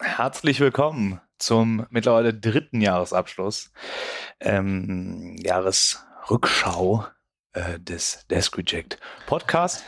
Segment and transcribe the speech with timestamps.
[0.00, 3.72] Herzlich willkommen zum mittlerweile dritten Jahresabschluss,
[4.38, 7.04] ähm, Jahresrückschau
[7.52, 9.82] äh, des Desk Reject Podcast.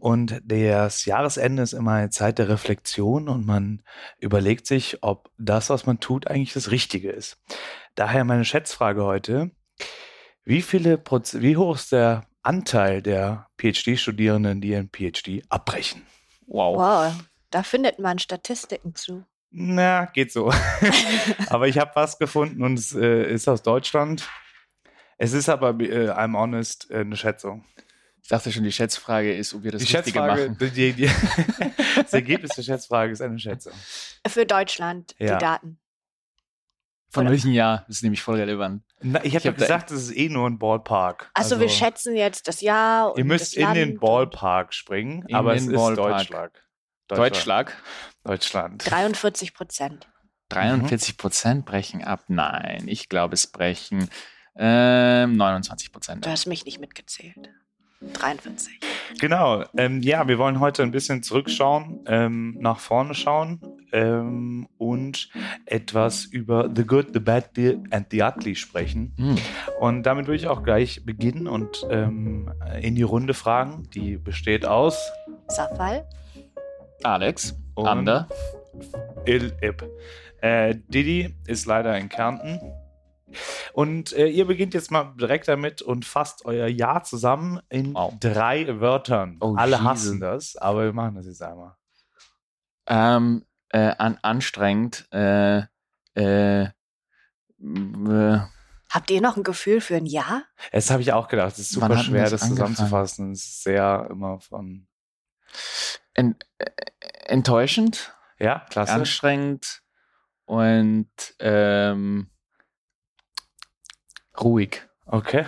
[0.00, 3.82] Und das Jahresende ist immer eine Zeit der Reflexion und man
[4.18, 7.38] überlegt sich, ob das, was man tut, eigentlich das Richtige ist.
[7.94, 9.50] Daher meine Schätzfrage heute.
[10.44, 16.06] Wie viele Proz wie hoch ist der Anteil der PhD-Studierenden, die ihren PhD abbrechen?
[16.46, 16.78] Wow.
[16.78, 19.26] Wow, da findet man Statistiken zu.
[19.52, 20.50] Na, geht so.
[21.48, 24.26] aber ich habe was gefunden und es äh, ist aus Deutschland.
[25.18, 27.64] Es ist aber, äh, I'm honest, äh, eine Schätzung.
[28.22, 30.72] Ich dachte schon, die Schätzfrage ist, ob wir das die Richtige Schätzfrage, machen.
[30.74, 31.10] Die, die,
[31.96, 33.74] das Ergebnis der Schätzfrage ist eine Schätzung.
[34.26, 35.34] Für Deutschland, ja.
[35.34, 35.78] die Daten.
[37.10, 37.32] Von Oder?
[37.32, 37.84] welchem Jahr?
[37.88, 38.84] Das ist nämlich voll relevant.
[39.02, 41.30] Na, ich habe hab gesagt, das ist eh nur ein Ballpark.
[41.34, 43.12] Achso, also, wir schätzen jetzt das Jahr.
[43.18, 46.52] ihr müsst in den Ballpark springen, aber es ist Deutschland.
[47.16, 47.72] Deutschland.
[48.24, 48.90] Deutschland.
[48.90, 50.08] 43 Prozent.
[50.50, 52.24] 43 Prozent brechen ab?
[52.28, 54.08] Nein, ich glaube, es brechen
[54.56, 56.26] ähm, 29 Prozent.
[56.26, 57.50] Du hast mich nicht mitgezählt.
[58.12, 58.80] 43.
[59.20, 59.64] Genau.
[59.76, 63.60] Ähm, ja, wir wollen heute ein bisschen zurückschauen, ähm, nach vorne schauen
[63.92, 65.28] ähm, und
[65.66, 67.50] etwas über The Good, The Bad
[67.90, 69.14] and The Ugly sprechen.
[69.16, 69.38] Mhm.
[69.80, 73.88] Und damit würde ich auch gleich beginnen und ähm, in die Runde fragen.
[73.94, 74.98] Die besteht aus
[75.48, 76.08] Safal,
[77.04, 78.28] Alex, und Ander,
[79.26, 79.84] Il Ip.
[80.40, 82.60] Äh, Didi ist leider in Kärnten.
[83.72, 88.12] Und äh, ihr beginnt jetzt mal direkt damit und fasst euer Ja zusammen in wow.
[88.20, 89.38] drei Wörtern.
[89.40, 89.86] Oh, Alle Jesus.
[89.86, 91.76] hassen das, aber wir machen das jetzt einmal.
[92.86, 95.06] Ähm, äh, an, anstrengend.
[95.12, 95.62] Äh,
[96.14, 96.68] äh,
[98.90, 100.42] Habt ihr noch ein Gefühl für ein Ja?
[100.72, 101.52] Das habe ich auch gedacht.
[101.52, 103.32] Es ist super schwer, das, das zusammenzufassen.
[103.32, 104.86] Es ist sehr immer von.
[106.12, 106.66] Ent, äh,
[107.32, 108.14] enttäuschend.
[108.38, 108.92] Ja, klasse.
[108.92, 109.82] Anstrengend
[110.44, 111.08] und
[111.38, 112.30] ähm,
[114.38, 114.82] ruhig.
[115.06, 115.46] Okay.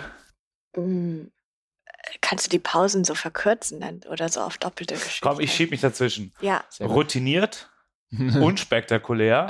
[0.75, 1.27] Mm,
[2.21, 5.27] kannst du die Pausen so verkürzen oder so auf doppelte Geschichte?
[5.27, 6.33] Komm, ich schieb mich dazwischen.
[6.41, 6.63] Ja.
[6.81, 7.69] Routiniert,
[8.11, 9.47] unspektakulär,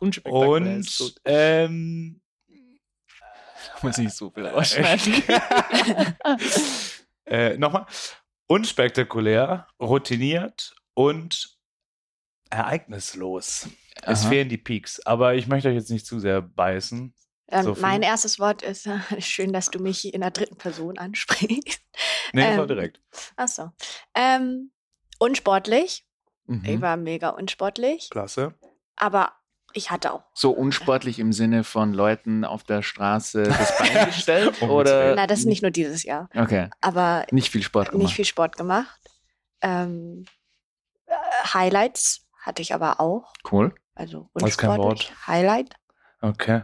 [0.00, 2.20] unspektakulär und ähm,
[3.82, 5.22] muss nicht so viel ausschneiden.
[7.26, 7.86] äh, Nochmal.
[8.46, 11.56] Unspektakulär, routiniert und
[12.50, 13.68] ereignislos.
[14.02, 14.12] Aha.
[14.12, 17.14] Es fehlen die Peaks, aber ich möchte euch jetzt nicht zu sehr beißen.
[17.48, 20.98] Ähm, so mein erstes Wort ist äh, schön, dass du mich in der dritten Person
[20.98, 21.82] ansprichst.
[22.32, 23.00] Nee, ähm, war direkt.
[23.36, 23.70] Achso.
[24.14, 24.72] Ähm,
[25.18, 26.06] unsportlich.
[26.46, 26.64] Mhm.
[26.64, 28.08] Ich war mega unsportlich.
[28.10, 28.54] Klasse.
[28.96, 29.32] Aber
[29.74, 30.22] ich hatte auch.
[30.34, 34.62] So unsportlich im Sinne von Leuten auf der Straße das Bein gestellt?
[34.62, 35.14] oder?
[35.14, 36.28] Nein, das ist nicht nur dieses Jahr.
[36.34, 36.68] Okay.
[36.80, 38.02] Aber nicht viel Sport gemacht.
[38.02, 39.00] Nicht viel Sport gemacht.
[39.60, 40.41] Ähm, äh,
[41.54, 43.32] Highlights hatte ich aber auch.
[43.50, 43.74] Cool.
[43.94, 45.12] Also unsportlich.
[45.26, 45.74] Highlight.
[46.20, 46.62] Okay.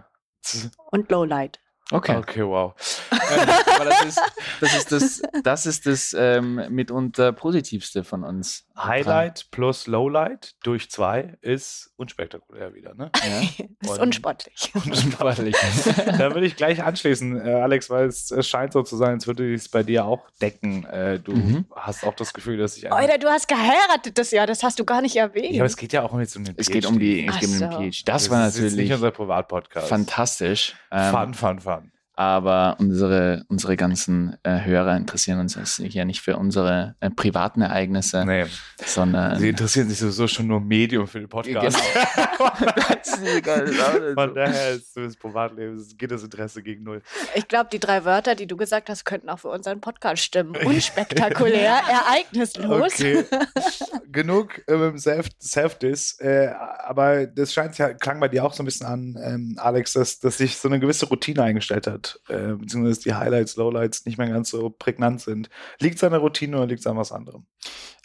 [0.91, 1.61] Und Lowlight.
[1.91, 2.17] Okay.
[2.17, 2.75] Okay, wow.
[3.11, 4.21] Aber das ist
[4.61, 8.67] das, ist das, das, ist das ähm, mitunter Positivste von uns.
[8.77, 9.49] Highlight dran.
[9.51, 13.11] plus Lowlight durch zwei ist unspektakulär wieder, ne?
[13.27, 13.67] Ja.
[13.93, 14.71] ist unsportlich.
[14.75, 15.57] Unsportlich.
[15.97, 19.27] da würde ich gleich anschließen, äh, Alex, weil es, es, scheint so zu sein, als
[19.27, 20.85] würde ich es bei dir auch decken.
[20.85, 21.65] Äh, du mhm.
[21.75, 22.85] hast auch das Gefühl, dass ich.
[22.85, 25.55] Oder du hast geheiratet das Jahr, das hast du gar nicht erwähnt.
[25.55, 26.61] Ja, aber es geht ja auch um jetzt um den PhD.
[26.61, 28.09] Es geht um die, es geht um den PhD.
[28.09, 29.89] Das, das war natürlich nicht unser Privatpodcast.
[29.89, 30.77] Fantastisch.
[30.91, 31.78] Ähm, fun, fun, fun
[32.19, 38.25] aber unsere, unsere ganzen äh, Hörer interessieren uns ja nicht für unsere äh, privaten Ereignisse,
[38.27, 38.45] nee.
[38.85, 39.39] sondern.
[39.39, 41.79] Sie interessieren sich sowieso schon nur Medium für den Podcast.
[41.79, 42.51] Genau.
[42.89, 43.69] das ist egal.
[44.15, 47.03] Von daher ist das Privatleben, geht das Interesse gegen null.
[47.37, 50.57] Ich glaube, die drei Wörter, die du gesagt hast, könnten auch für unseren Podcast stimmen.
[50.57, 52.95] Unspektakulär, ereignislos.
[52.95, 53.27] Okay.
[54.11, 56.49] Genug ähm, Self-Diss, äh,
[56.85, 60.19] aber das scheint ja, klang bei dir auch so ein bisschen an, ähm, Alex, dass,
[60.19, 64.29] dass sich so eine gewisse Routine eingestellt hat äh, beziehungsweise die Highlights, Lowlights nicht mehr
[64.29, 65.51] ganz so prägnant sind.
[65.81, 67.47] Liegt es an der Routine oder liegt es an was anderem?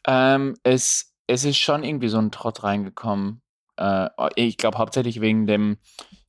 [0.05, 3.41] Ähm, es, es ist schon irgendwie so ein Trott reingekommen.
[3.77, 5.77] Äh, ich glaube hauptsächlich wegen dem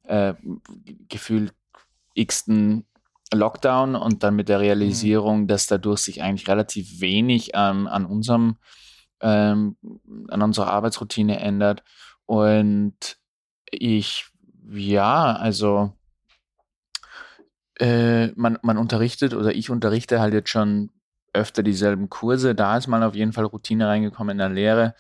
[0.04, 0.34] äh,
[1.08, 1.50] Gefühl
[2.14, 2.87] x-ten
[3.32, 5.46] Lockdown und dann mit der Realisierung, mhm.
[5.48, 8.56] dass dadurch sich eigentlich relativ wenig ähm, an unserem
[9.20, 9.76] ähm,
[10.28, 11.82] an unserer Arbeitsroutine ändert.
[12.26, 13.19] Und
[13.70, 14.26] ich,
[14.70, 15.93] ja, also
[17.80, 20.90] äh, man, man unterrichtet oder ich unterrichte halt jetzt schon
[21.32, 22.54] öfter dieselben Kurse.
[22.54, 24.94] Da ist mal auf jeden Fall Routine reingekommen in der Lehre,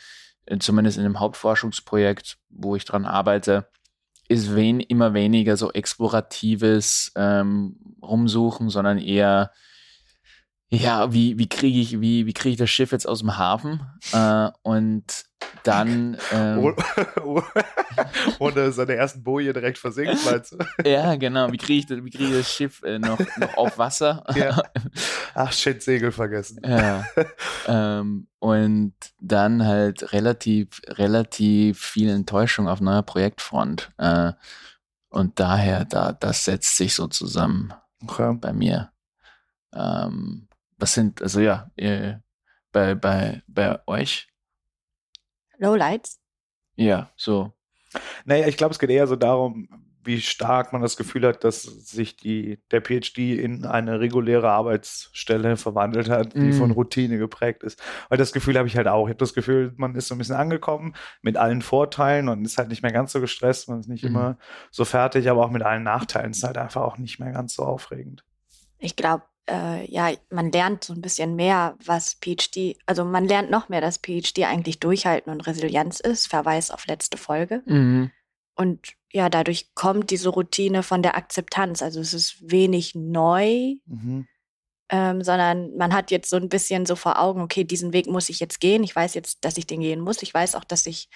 [0.46, 3.68] äh, zumindest in dem Hauptforschungsprojekt, wo ich dran arbeite,
[4.28, 9.50] ist wen, immer weniger so exploratives ähm, Rumsuchen, sondern eher
[10.70, 13.80] ja, wie, wie kriege ich, wie, wie kriege ich das Schiff jetzt aus dem Hafen?
[14.12, 15.24] Äh, und
[15.62, 16.16] dann.
[16.32, 16.74] Ähm,
[18.38, 20.58] Ohne seine ersten Boje direkt versinkt, meinst du?
[20.88, 21.50] ja, genau.
[21.52, 24.24] Wie kriege ich, das- wie kriege ich das Schiff äh, noch, noch auf Wasser?
[24.34, 24.62] Ja.
[25.34, 26.60] Ach, shit, Segel vergessen.
[26.64, 27.04] Ja.
[27.66, 33.90] ähm, und dann halt relativ, relativ viel Enttäuschung auf neuer Projektfront.
[33.98, 34.32] Äh,
[35.08, 37.72] und daher, da, das setzt sich so zusammen
[38.02, 38.36] Okay.
[38.40, 38.90] bei mir.
[39.72, 42.14] Ähm, was sind, also ja, äh,
[42.72, 44.28] bei, bei, bei euch?
[45.58, 46.20] Lowlights?
[46.76, 47.52] Ja, so.
[48.24, 49.68] Naja, ich glaube, es geht eher so darum,
[50.06, 55.56] wie stark man das Gefühl hat, dass sich die, der PhD in eine reguläre Arbeitsstelle
[55.56, 56.52] verwandelt hat, die Mhm.
[56.52, 57.80] von Routine geprägt ist.
[58.10, 59.06] Weil das Gefühl habe ich halt auch.
[59.06, 62.58] Ich habe das Gefühl, man ist so ein bisschen angekommen mit allen Vorteilen und ist
[62.58, 64.10] halt nicht mehr ganz so gestresst, man ist nicht Mhm.
[64.10, 64.38] immer
[64.70, 67.62] so fertig, aber auch mit allen Nachteilen ist halt einfach auch nicht mehr ganz so
[67.64, 68.24] aufregend.
[68.78, 73.50] Ich glaube, äh, ja, man lernt so ein bisschen mehr, was PhD, also man lernt
[73.50, 76.26] noch mehr, dass PhD eigentlich Durchhalten und Resilienz ist.
[76.28, 77.62] Verweis auf letzte Folge.
[77.66, 78.10] Mhm.
[78.56, 81.82] Und ja, dadurch kommt diese Routine von der Akzeptanz.
[81.82, 84.26] Also es ist wenig neu, Mhm.
[84.90, 88.28] ähm, sondern man hat jetzt so ein bisschen so vor Augen, okay, diesen Weg muss
[88.28, 88.82] ich jetzt gehen.
[88.84, 90.22] Ich weiß jetzt, dass ich den gehen muss.
[90.22, 91.08] Ich weiß auch, dass ich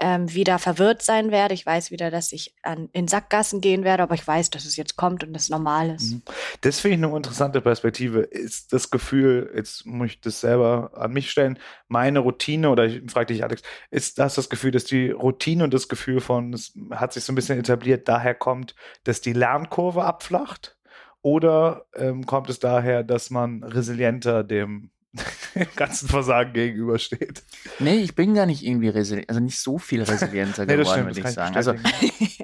[0.00, 1.54] ähm, wieder verwirrt sein werde.
[1.54, 4.76] Ich weiß wieder, dass ich an, in Sackgassen gehen werde, aber ich weiß, dass es
[4.76, 6.12] jetzt kommt und das normal ist.
[6.12, 6.22] Mhm.
[6.62, 8.20] Das finde ich eine interessante Perspektive.
[8.20, 11.58] Ist das Gefühl, jetzt muss ich das selber an mich stellen,
[11.88, 15.74] meine Routine, oder ich frage dich, Alex, ist das das Gefühl, dass die Routine und
[15.74, 18.74] das Gefühl von, es hat sich so ein bisschen etabliert, daher kommt,
[19.04, 20.76] dass die Lernkurve abflacht?
[21.22, 24.90] Oder ähm, kommt es daher, dass man resilienter dem
[25.76, 27.42] ganzen Versagen gegenübersteht?
[27.78, 31.20] Nee, ich bin gar nicht irgendwie resilient, also nicht so viel resilienter Nee, geworden, würde
[31.20, 31.56] ich sagen.
[31.56, 31.74] Also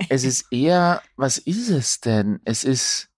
[0.09, 2.41] es ist eher, was ist es denn?
[2.45, 3.09] Es ist,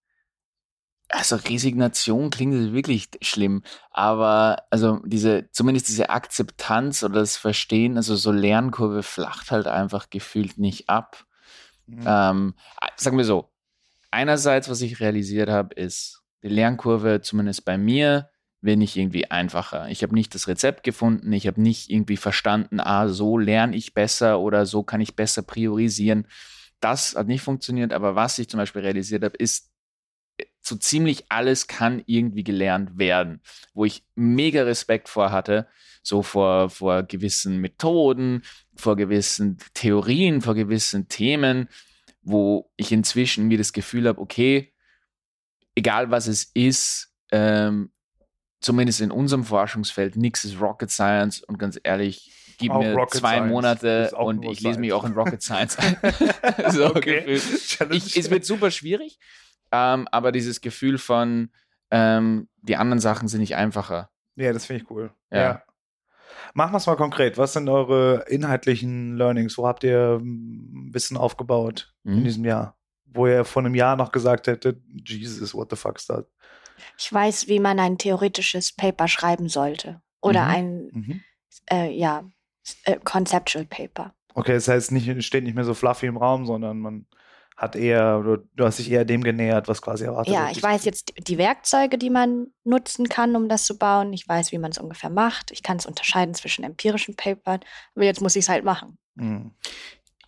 [1.08, 8.16] also Resignation klingt wirklich schlimm, aber also diese, zumindest diese Akzeptanz oder das Verstehen, also
[8.16, 11.24] so Lernkurve flacht halt einfach gefühlt nicht ab.
[11.86, 12.04] Mhm.
[12.06, 12.54] Ähm,
[12.96, 13.50] sagen wir so,
[14.10, 18.30] einerseits, was ich realisiert habe, ist, die Lernkurve, zumindest bei mir,
[18.60, 19.88] wird nicht irgendwie einfacher.
[19.88, 23.94] Ich habe nicht das Rezept gefunden, ich habe nicht irgendwie verstanden, ah, so lerne ich
[23.94, 26.26] besser oder so kann ich besser priorisieren.
[26.80, 29.70] Das hat nicht funktioniert, aber was ich zum Beispiel realisiert habe, ist,
[30.60, 33.40] so ziemlich alles kann irgendwie gelernt werden,
[33.74, 35.66] wo ich mega Respekt vor hatte,
[36.02, 38.42] so vor, vor gewissen Methoden,
[38.76, 41.68] vor gewissen Theorien, vor gewissen Themen,
[42.22, 44.72] wo ich inzwischen mir das Gefühl habe, okay,
[45.74, 47.90] egal was es ist, ähm,
[48.60, 53.20] zumindest in unserem Forschungsfeld, nichts ist Rocket Science und ganz ehrlich, gib Auch mir Rocket
[53.20, 55.96] zwei Science Monate und ich lese mich auch in Rocket Science ein.
[56.70, 57.24] so Okay.
[57.90, 59.18] Ich, es wird super schwierig,
[59.72, 61.50] ähm, aber dieses Gefühl von,
[61.90, 64.10] ähm, die anderen Sachen sind nicht einfacher.
[64.36, 65.10] Ja, das finde ich cool.
[65.30, 65.38] Ja.
[65.38, 65.62] Ja.
[66.54, 67.38] Machen wir es mal konkret.
[67.38, 69.58] Was sind eure inhaltlichen Learnings?
[69.58, 72.24] Wo habt ihr mm, Wissen aufgebaut in Mhm.
[72.24, 72.76] diesem Jahr?
[73.06, 76.26] Wo ihr vor einem Jahr noch gesagt hättet, Jesus, what the fuck is that?
[76.98, 80.00] Ich weiß, wie man ein theoretisches Paper schreiben sollte.
[80.20, 80.50] Oder Mhm.
[80.50, 81.20] ein, Mhm.
[81.70, 82.24] äh, ja,
[82.84, 84.14] äh, Conceptual Paper.
[84.34, 87.06] Okay, das heißt, nicht, steht nicht mehr so fluffy im Raum, sondern man
[87.56, 90.56] hat eher, oder du hast dich eher dem genähert, was quasi erwartet Ja, wird.
[90.56, 94.12] ich weiß jetzt die Werkzeuge, die man nutzen kann, um das zu bauen.
[94.12, 95.50] Ich weiß, wie man es ungefähr macht.
[95.50, 97.60] Ich kann es unterscheiden zwischen empirischen Papern.
[97.96, 98.96] Aber jetzt muss ich es halt machen.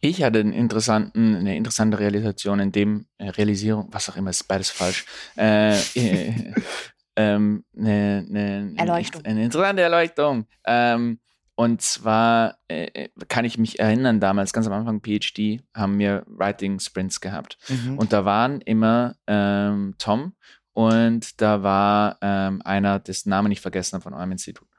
[0.01, 4.45] Ich hatte einen interessanten, eine interessante Realisation in dem äh, Realisierung, was auch immer, ist
[4.45, 5.05] beides falsch.
[5.37, 6.55] Äh, äh,
[7.17, 9.25] ähm, eine, eine, Erleuchtung.
[9.25, 10.47] Eine interessante Erleuchtung.
[10.65, 11.19] Ähm,
[11.55, 16.81] und zwar äh, kann ich mich erinnern, damals, ganz am Anfang PhD, haben wir Writing
[16.81, 17.59] Sprints gehabt.
[17.69, 17.99] Mhm.
[17.99, 20.33] Und da waren immer ähm, Tom
[20.73, 24.70] und da war ähm, einer, dessen Namen ich vergessen habe von eurem Institut.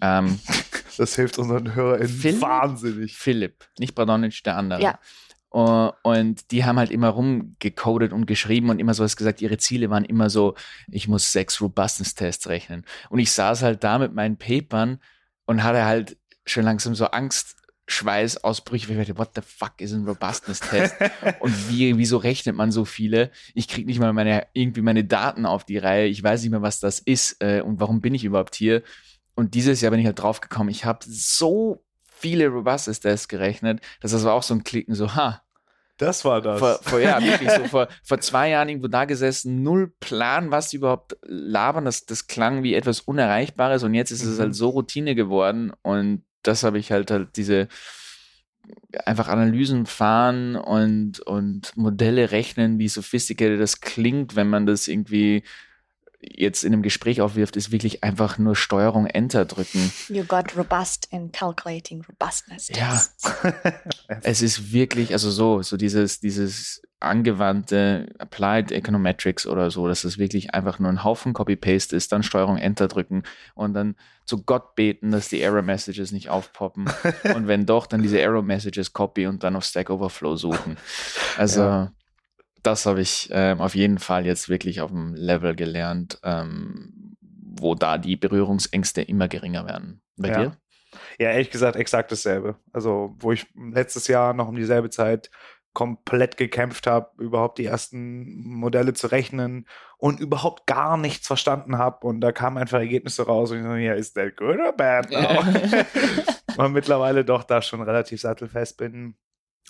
[0.00, 0.38] Ähm,
[0.98, 2.42] das hilft unseren HörerInnen Philipp?
[2.42, 3.16] wahnsinnig.
[3.16, 4.82] Philipp, nicht Bradonic, der andere.
[4.82, 4.98] Ja.
[5.50, 9.56] Uh, und die haben halt immer rumgecodet und geschrieben und immer so was gesagt, ihre
[9.56, 10.54] Ziele waren immer so,
[10.88, 12.84] ich muss sechs Robustness-Tests rechnen.
[13.08, 15.00] Und ich saß halt da mit meinen Papern
[15.46, 17.56] und hatte halt schon langsam so Angst,
[17.88, 20.96] Schweißausbrüche, weil ich dachte, what the fuck ist ein Robustness-Test?
[21.40, 23.30] und wie, wieso rechnet man so viele?
[23.54, 26.06] Ich krieg nicht mal meine, irgendwie meine Daten auf die Reihe.
[26.06, 28.82] Ich weiß nicht mehr, was das ist äh, und warum bin ich überhaupt hier.
[29.38, 34.24] Und dieses Jahr bin ich halt draufgekommen, ich habe so viele Robustness-Tests gerechnet, dass das
[34.24, 35.42] war auch so ein Klicken, so, ha,
[35.96, 36.58] Das war das.
[36.58, 40.70] vor, vor, ja, wirklich so, vor, vor zwei Jahren irgendwo da gesessen, null Plan, was
[40.70, 44.42] die überhaupt labern, das, das klang wie etwas Unerreichbares und jetzt ist es Mhm.
[44.42, 47.68] halt so Routine geworden und das habe ich halt halt diese
[49.04, 55.44] einfach Analysen fahren und, und Modelle rechnen, wie sophisticated das klingt, wenn man das irgendwie
[56.20, 59.92] jetzt in einem Gespräch aufwirft, ist wirklich einfach nur Steuerung Enter drücken.
[60.08, 62.68] You got robust in calculating robustness.
[62.68, 63.00] Ja.
[64.22, 70.18] es ist wirklich, also so, so dieses, dieses angewandte Applied Econometrics oder so, dass es
[70.18, 73.22] wirklich einfach nur ein Haufen Copy-Paste ist, dann Steuerung Enter drücken
[73.54, 73.94] und dann
[74.24, 76.90] zu Gott beten, dass die Error Messages nicht aufpoppen.
[77.34, 80.76] und wenn doch, dann diese Error Messages copy und dann auf Stack Overflow suchen.
[81.36, 81.92] Also, ja.
[82.68, 87.74] Das habe ich ähm, auf jeden Fall jetzt wirklich auf dem Level gelernt, ähm, wo
[87.74, 90.02] da die Berührungsängste immer geringer werden.
[90.16, 90.38] Bei ja.
[90.38, 90.56] dir?
[91.18, 92.56] Ja, ehrlich gesagt, exakt dasselbe.
[92.72, 95.30] Also, wo ich letztes Jahr noch um dieselbe Zeit
[95.74, 102.06] komplett gekämpft habe, überhaupt die ersten Modelle zu rechnen und überhaupt gar nichts verstanden habe.
[102.06, 105.10] Und da kamen einfach Ergebnisse raus und ich so, ja, ist that good or bad
[105.10, 105.44] now?
[106.64, 109.16] und mittlerweile doch da schon relativ sattelfest bin.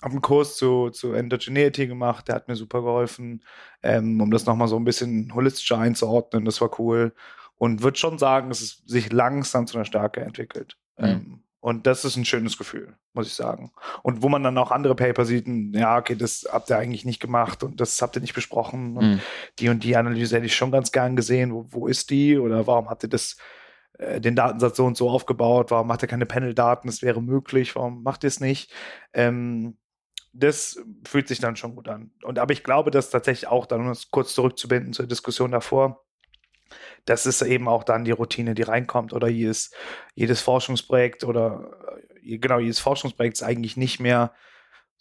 [0.01, 3.43] Habe einen Kurs zu, zu Endogeneity gemacht, der hat mir super geholfen,
[3.83, 6.45] ähm, um das nochmal so ein bisschen holistischer einzuordnen.
[6.45, 7.13] Das war cool.
[7.57, 10.77] Und würde schon sagen, dass es sich langsam zu einer Stärke entwickelt.
[10.97, 11.05] Mhm.
[11.05, 13.71] Ähm, und das ist ein schönes Gefühl, muss ich sagen.
[14.01, 17.19] Und wo man dann auch andere Paper sieht, ja, okay, das habt ihr eigentlich nicht
[17.19, 18.95] gemacht und das habt ihr nicht besprochen.
[18.95, 19.19] Und mhm.
[19.59, 21.53] die und die Analyse hätte ich schon ganz gern gesehen.
[21.53, 22.37] Wo, wo ist die?
[22.37, 23.35] Oder warum habt ihr das,
[23.97, 25.69] äh, den Datensatz so und so aufgebaut?
[25.69, 26.87] Warum macht ihr keine Panel-Daten?
[26.87, 27.75] Das wäre möglich.
[27.75, 28.71] Warum macht ihr es nicht?
[29.11, 29.77] Ähm,
[30.33, 32.11] das fühlt sich dann schon gut an.
[32.23, 36.03] Und aber ich glaube, dass tatsächlich auch, dann um das kurz zurückzubinden zur Diskussion davor,
[37.05, 39.71] das ist eben auch dann die Routine, die reinkommt oder jedes,
[40.13, 41.71] jedes Forschungsprojekt oder
[42.23, 44.33] äh, genau, jedes Forschungsprojekt ist eigentlich nicht mehr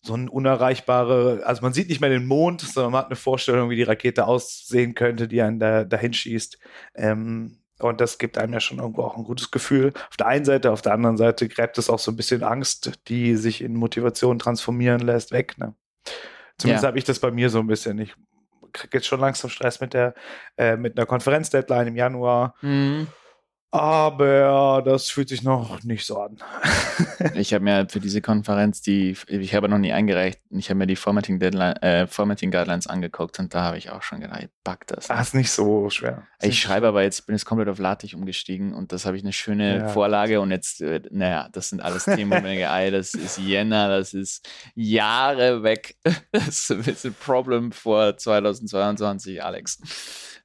[0.02, 3.68] so ein unerreichbare, also man sieht nicht mehr den Mond, sondern man hat eine Vorstellung,
[3.68, 6.58] wie die Rakete aussehen könnte, die einen da, dahin schießt.
[6.94, 9.92] Ähm, und das gibt einem ja schon irgendwo auch ein gutes Gefühl.
[10.10, 12.98] Auf der einen Seite, auf der anderen Seite gräbt es auch so ein bisschen Angst,
[13.08, 15.56] die sich in Motivation transformieren lässt, weg.
[15.58, 15.74] Ne?
[16.58, 16.88] Zumindest ja.
[16.88, 17.98] habe ich das bei mir so ein bisschen.
[17.98, 18.14] Ich
[18.72, 20.14] kriege jetzt schon langsam Stress mit der,
[20.56, 22.54] äh, mit einer Konferenzdeadline im Januar.
[22.62, 23.06] Mhm.
[23.70, 26.38] Aber das fühlt sich noch nicht so an.
[27.34, 30.86] ich habe mir für diese Konferenz die, ich habe noch nie eingereicht, ich habe mir
[30.86, 34.48] die Formatting Deadline, äh, Formatting Guidelines angeguckt und da habe ich auch schon gedacht, ich
[34.64, 35.10] pack das.
[35.10, 36.26] Ah, ist nicht so schwer.
[36.40, 36.88] Ich schreibe schwer.
[36.88, 39.88] aber jetzt, bin jetzt komplett auf LaTeX umgestiegen und das habe ich eine schöne ja.
[39.88, 43.36] Vorlage und jetzt, äh, naja, das sind alles Themen, wo ich denke, ey, das ist
[43.36, 45.96] Jänner, das ist Jahre weg.
[46.32, 49.78] Das ist ein Problem vor 2022, Alex.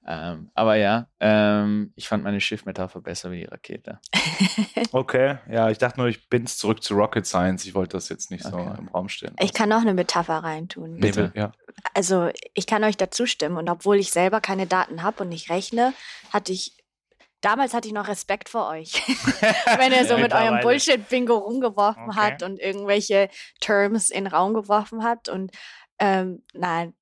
[0.05, 3.99] Ähm, aber ja, ähm, ich fand meine Schiffmetapher besser wie die Rakete.
[4.91, 7.65] okay, ja, ich dachte nur, ich bin zurück zu Rocket Science.
[7.65, 8.69] Ich wollte das jetzt nicht okay.
[8.73, 9.35] so im Raum stellen.
[9.39, 10.99] Ich kann noch eine Metapher reintun.
[10.99, 11.53] Bitte, ja.
[11.93, 15.49] Also, ich kann euch dazu stimmen und obwohl ich selber keine Daten habe und nicht
[15.49, 15.93] rechne,
[16.31, 16.77] hatte ich
[17.43, 18.93] Damals hatte ich noch Respekt vor euch.
[19.77, 22.17] Wenn ihr so mit eurem Bullshit-Bingo rumgeworfen okay.
[22.17, 23.27] habt und irgendwelche
[23.59, 25.27] Terms in den Raum geworfen habt.
[25.27, 25.51] Und
[25.99, 26.93] ähm, nein,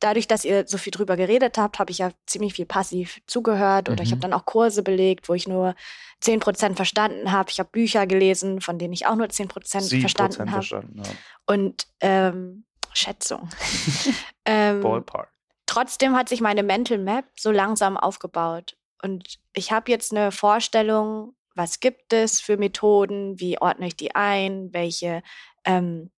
[0.00, 3.88] dadurch, dass ihr so viel drüber geredet habt, habe ich ja ziemlich viel passiv zugehört
[3.88, 4.06] oder mhm.
[4.06, 5.74] ich habe dann auch Kurse belegt, wo ich nur
[6.22, 7.50] 10% verstanden habe.
[7.50, 10.66] Ich habe Bücher gelesen, von denen ich auch nur 10% verstanden habe.
[10.66, 11.02] Ja.
[11.46, 13.48] Und ähm, Schätzung.
[14.44, 15.30] ähm, Ballpark.
[15.66, 18.76] Trotzdem hat sich meine Mental Map so langsam aufgebaut.
[19.02, 24.14] Und ich habe jetzt eine Vorstellung, was gibt es für Methoden, wie ordne ich die
[24.14, 25.22] ein, welche
[25.64, 26.10] ähm,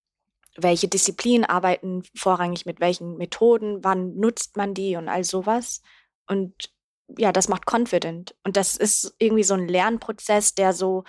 [0.60, 5.82] welche Disziplinen arbeiten vorrangig mit welchen Methoden, wann nutzt man die und all sowas.
[6.26, 6.72] Und
[7.16, 8.34] ja, das macht confident.
[8.44, 11.04] Und das ist irgendwie so ein Lernprozess, der so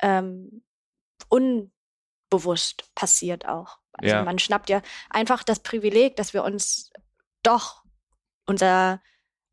[0.00, 0.62] ähm,
[1.28, 3.78] unbewusst passiert auch.
[3.92, 4.24] Also ja.
[4.24, 4.80] man schnappt ja
[5.10, 6.90] einfach das Privileg, dass wir uns
[7.42, 7.84] doch
[8.46, 9.02] unser,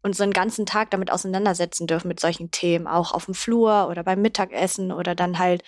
[0.01, 4.21] unseren ganzen Tag damit auseinandersetzen dürfen mit solchen Themen, auch auf dem Flur oder beim
[4.21, 5.63] Mittagessen oder dann halt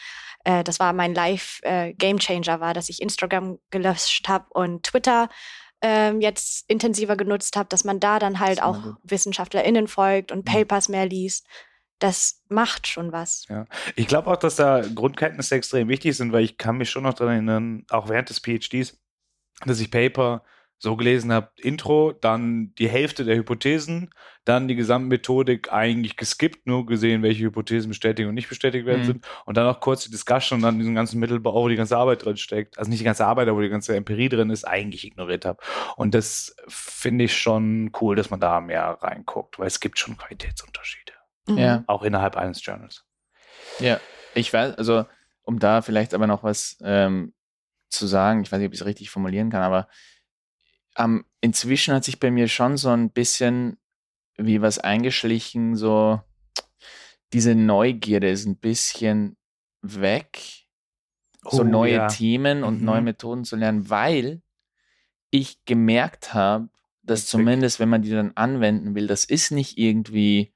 [0.47, 5.27] äh, das war mein Live-Gamechanger äh, war, dass ich Instagram gelöscht habe und Twitter
[5.81, 8.95] ähm, jetzt intensiver genutzt habe, dass man da dann halt auch gut.
[9.03, 10.51] WissenschaftlerInnen folgt und mhm.
[10.51, 11.45] Papers mehr liest.
[11.99, 13.45] Das macht schon was.
[13.49, 13.65] Ja.
[13.95, 17.13] Ich glaube auch, dass da Grundkenntnisse extrem wichtig sind, weil ich kann mich schon noch
[17.13, 18.97] daran erinnern, auch während des PhDs,
[19.65, 20.43] dass ich Paper
[20.79, 24.11] so gelesen habe, Intro, dann die Hälfte der Hypothesen,
[24.45, 29.05] dann die Gesamtmethodik eigentlich geskippt, nur gesehen, welche Hypothesen bestätigt und nicht bestätigt werden mhm.
[29.05, 31.97] sind und dann noch kurz die Discussion und dann diesen ganzen Mittelbau, wo die ganze
[31.97, 34.65] Arbeit drin steckt, also nicht die ganze Arbeit, aber wo die ganze Empirie drin ist,
[34.65, 35.59] eigentlich ignoriert habe.
[35.95, 40.15] Und das finde ich schon cool, dass man da mehr reinguckt, weil es gibt schon
[40.15, 41.13] Qualitätsunterschiede.
[41.47, 41.57] Mhm.
[41.57, 41.83] Ja.
[41.87, 43.03] Auch innerhalb eines Journals.
[43.79, 43.99] Ja,
[44.35, 45.05] ich weiß, also
[45.41, 47.33] um da vielleicht aber noch was ähm,
[47.89, 49.87] zu sagen, ich weiß nicht, ob ich es richtig formulieren kann, aber
[50.97, 53.77] ähm, inzwischen hat sich bei mir schon so ein bisschen
[54.37, 56.19] wie was eingeschlichen, so
[57.33, 59.37] diese Neugierde ist ein bisschen
[59.81, 60.65] weg,
[61.43, 62.07] so oh, neue ja.
[62.07, 62.85] Themen und mhm.
[62.85, 64.41] neue Methoden zu lernen, weil
[65.29, 66.69] ich gemerkt habe,
[67.03, 70.53] dass zumindest, wenn man die dann anwenden will, das ist nicht irgendwie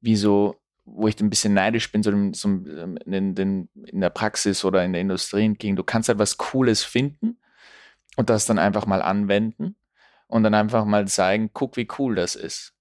[0.00, 4.64] wie so, wo ich ein bisschen neidisch bin, so, so in, in, in der Praxis
[4.64, 5.76] oder in der Industrie entgegen.
[5.76, 7.38] Du kannst halt was Cooles finden
[8.20, 9.76] und das dann einfach mal anwenden
[10.26, 12.74] und dann einfach mal zeigen, guck, wie cool das ist.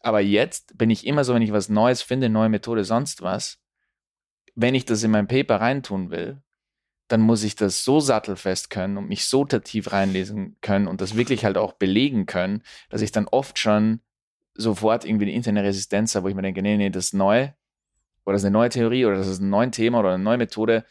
[0.00, 3.60] Aber jetzt bin ich immer so, wenn ich was Neues finde, neue Methode, sonst was,
[4.54, 6.40] wenn ich das in mein Paper reintun will,
[7.08, 11.16] dann muss ich das so sattelfest können und mich so tief reinlesen können und das
[11.16, 14.00] wirklich halt auch belegen können, dass ich dann oft schon
[14.54, 17.50] sofort irgendwie eine interne Resistenz habe, wo ich mir denke, nee, nee, das ist neu
[18.24, 20.38] oder das ist eine neue Theorie oder das ist ein neues Thema oder eine neue
[20.38, 20.86] Methode.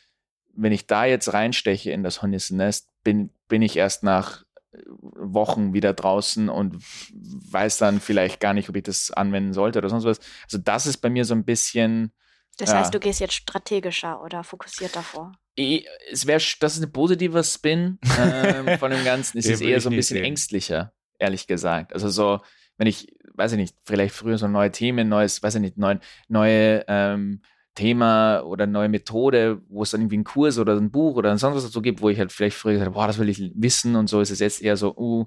[0.54, 4.44] Wenn ich da jetzt reinsteche in das Hornissennest, bin, bin ich erst nach
[4.92, 6.78] Wochen wieder draußen und
[7.14, 10.20] weiß dann vielleicht gar nicht, ob ich das anwenden sollte oder sonst was.
[10.46, 12.14] Also das ist bei mir so ein bisschen.
[12.58, 15.34] Das ja, heißt, du gehst jetzt strategischer oder fokussierter vor.
[15.56, 19.38] Es wäre, das ist ein positiver Spin äh, von dem Ganzen.
[19.38, 20.26] Es ist eher so ein bisschen sehen.
[20.26, 21.94] ängstlicher, ehrlich gesagt.
[21.94, 22.40] Also so,
[22.78, 26.00] wenn ich, weiß ich nicht, vielleicht früher so neue Themen, neues, weiß ich nicht, neue,
[26.30, 27.42] neue ähm,
[27.76, 31.56] Thema oder neue Methode, wo es dann irgendwie einen Kurs oder ein Buch oder sonst
[31.56, 33.96] was dazu gibt, wo ich halt vielleicht früher gesagt habe, boah, das will ich wissen
[33.96, 35.26] und so ist es jetzt eher so, uh,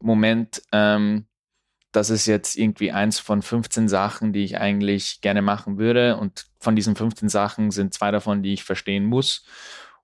[0.00, 1.26] Moment, ähm,
[1.90, 6.46] das ist jetzt irgendwie eins von 15 Sachen, die ich eigentlich gerne machen würde und
[6.58, 9.44] von diesen 15 Sachen sind zwei davon, die ich verstehen muss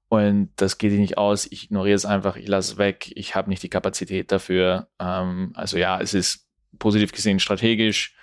[0.09, 3.51] und das geht nicht aus, ich ignoriere es einfach, ich lasse es weg, ich habe
[3.51, 4.89] nicht die Kapazität dafür.
[4.99, 8.15] Ähm, also ja, es ist positiv gesehen strategisch,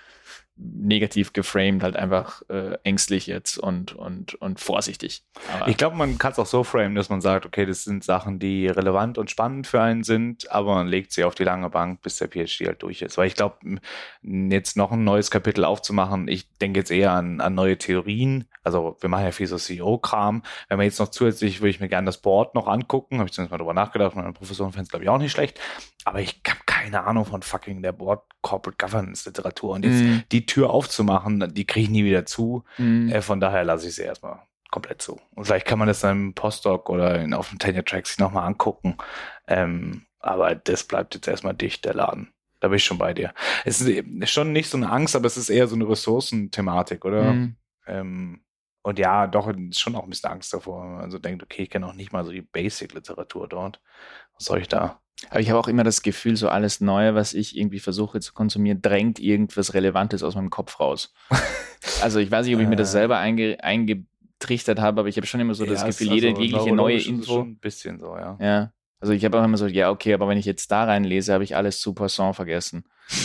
[0.58, 5.24] negativ geframed, halt einfach äh, ängstlich jetzt und, und, und vorsichtig.
[5.54, 8.06] Aber ich glaube, man kann es auch so framen, dass man sagt, okay, das sind
[8.06, 11.70] Sachen, die relevant und spannend für einen sind, aber man legt sie auf die lange
[11.70, 13.18] Bank, bis der PhD halt durch ist.
[13.18, 13.58] Weil ich glaube,
[14.22, 18.48] jetzt noch ein neues Kapitel aufzumachen, ich denke jetzt eher an, an neue Theorien.
[18.64, 20.44] Also wir machen ja viel so CEO-Kram.
[20.70, 23.34] Wenn man jetzt noch zusätzlich, würde ich mir gerne das Board noch angucken, habe ich
[23.34, 25.60] zumindest mal drüber nachgedacht, meine Professoren fänden es, glaube ich, auch nicht schlecht.
[26.06, 29.72] Aber ich habe keine Ahnung von fucking der Board Corporate Governance Literatur.
[29.72, 30.20] Und jetzt mm.
[30.32, 32.64] die Tür aufzumachen, die kriege ich nie wieder zu.
[32.78, 33.10] Mm.
[33.10, 34.40] Äh, von daher lasse ich sie erstmal
[34.70, 35.20] komplett zu.
[35.34, 38.20] Und vielleicht kann man das dann im Postdoc oder in, auf dem Tenure Track sich
[38.20, 38.98] nochmal angucken.
[39.48, 42.32] Ähm, aber das bleibt jetzt erstmal dicht, der Laden.
[42.60, 43.34] Da bin ich schon bei dir.
[43.64, 47.34] Es ist schon nicht so eine Angst, aber es ist eher so eine Ressourcenthematik, oder?
[47.34, 47.56] Mm.
[47.88, 48.42] Ähm,
[48.84, 51.00] und ja, doch, schon auch ein bisschen Angst davor.
[51.00, 53.82] Also denkt, okay, ich kenne auch nicht mal so die Basic-Literatur dort.
[54.36, 55.02] Was soll ich da?
[55.30, 58.34] Aber ich habe auch immer das Gefühl, so alles Neue, was ich irgendwie versuche zu
[58.34, 61.14] konsumieren, drängt irgendwas Relevantes aus meinem Kopf raus.
[62.02, 62.94] also ich weiß nicht, ob ich mir das äh.
[62.94, 66.42] selber einge eingetrichtert habe, aber ich habe schon immer so das ja, Gefühl, jede also,
[66.42, 67.34] jegliche neue Info.
[67.34, 68.38] Schon ein bisschen so, ja.
[68.40, 68.72] Ja.
[69.00, 71.44] Also ich habe auch immer so, ja, okay, aber wenn ich jetzt da reinlese, habe
[71.44, 72.86] ich alles zu Poisson vergessen.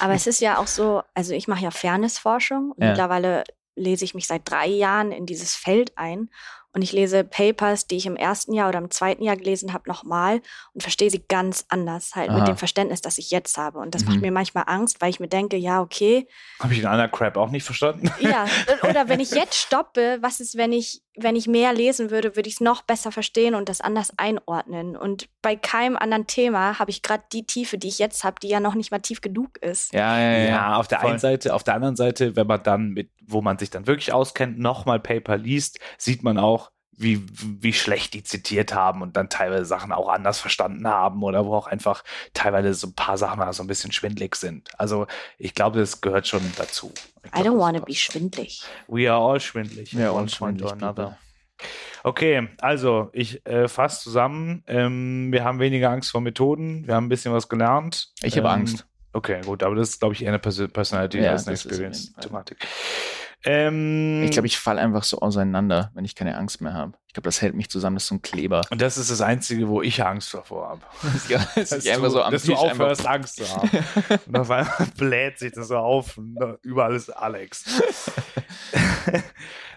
[0.00, 2.74] Aber es ist ja auch so, also ich mache ja Fairnessforschung.
[2.78, 2.88] Ja.
[2.88, 3.44] Mittlerweile
[3.76, 6.30] lese ich mich seit drei Jahren in dieses Feld ein
[6.74, 9.88] und ich lese Papers, die ich im ersten Jahr oder im zweiten Jahr gelesen habe,
[9.88, 12.38] nochmal und verstehe sie ganz anders, halt Aha.
[12.38, 13.78] mit dem Verständnis, das ich jetzt habe.
[13.78, 14.10] Und das mhm.
[14.10, 16.26] macht mir manchmal Angst, weil ich mir denke, ja, okay.
[16.58, 18.10] Habe ich den anderen Crap auch nicht verstanden?
[18.18, 18.46] Ja,
[18.88, 22.48] oder wenn ich jetzt stoppe, was ist, wenn ich, wenn ich mehr lesen würde, würde
[22.48, 24.96] ich es noch besser verstehen und das anders einordnen.
[24.96, 28.48] Und bei keinem anderen Thema habe ich gerade die Tiefe, die ich jetzt habe, die
[28.48, 29.92] ja noch nicht mal tief genug ist.
[29.92, 30.44] Ja, ja, ja.
[30.44, 31.10] ja auf der Voll.
[31.10, 34.12] einen Seite, auf der anderen Seite, wenn man dann mit, wo man sich dann wirklich
[34.12, 36.63] auskennt, nochmal Paper liest, sieht man auch,
[36.96, 37.24] wie,
[37.60, 41.54] wie schlecht die zitiert haben und dann teilweise Sachen auch anders verstanden haben oder wo
[41.54, 44.68] auch einfach teilweise so ein paar Sachen so ein bisschen schwindlig sind.
[44.78, 45.06] Also
[45.38, 46.92] ich glaube, das gehört schon dazu.
[47.22, 48.62] Glaub, I don't want to be schwindlig.
[48.86, 49.92] We are all schwindlig.
[49.92, 50.72] Ja, all schwindlig.
[52.02, 54.62] Okay, also ich äh, fasse zusammen.
[54.66, 56.86] Ähm, wir haben weniger Angst vor Methoden.
[56.86, 58.12] Wir haben ein bisschen was gelernt.
[58.22, 58.86] Ich habe ähm, Angst.
[59.14, 62.58] Okay, gut, aber das ist, glaube ich, eher eine Personality ja, als eine Experience-Thematik.
[63.44, 66.94] Ähm, ich glaube, ich falle einfach so auseinander, wenn ich keine Angst mehr habe.
[67.06, 68.62] Ich glaube, das hält mich zusammen, das ist so ein Kleber.
[68.70, 70.82] Und das ist das Einzige, wo ich Angst davor habe.
[71.28, 73.70] ja, dass, dass, du, so dass du aufhörst, Angst zu haben.
[74.26, 77.64] und auf einmal bläht sich das so auf und überall ist Alex.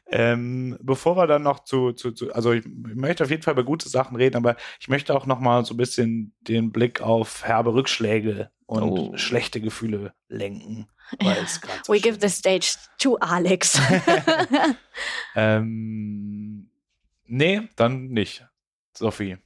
[0.09, 3.53] Ähm, bevor wir dann noch zu, zu, zu also ich, ich, möchte auf jeden Fall
[3.53, 7.01] über gute Sachen reden, aber ich möchte auch noch mal so ein bisschen den Blick
[7.01, 9.17] auf herbe Rückschläge und oh.
[9.17, 10.87] schlechte Gefühle lenken.
[11.85, 13.79] So We give the stage to Alex.
[15.35, 16.69] ähm,
[17.25, 18.45] nee, dann nicht.
[18.93, 19.37] Sophie,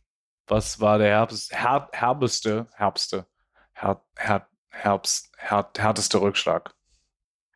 [0.47, 3.27] was war der Herbst, her, herbeste, herbste,
[3.73, 6.73] her, her, Herbst, her, härteste Rückschlag?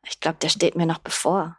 [0.08, 1.58] Ich glaube, der steht mir noch bevor.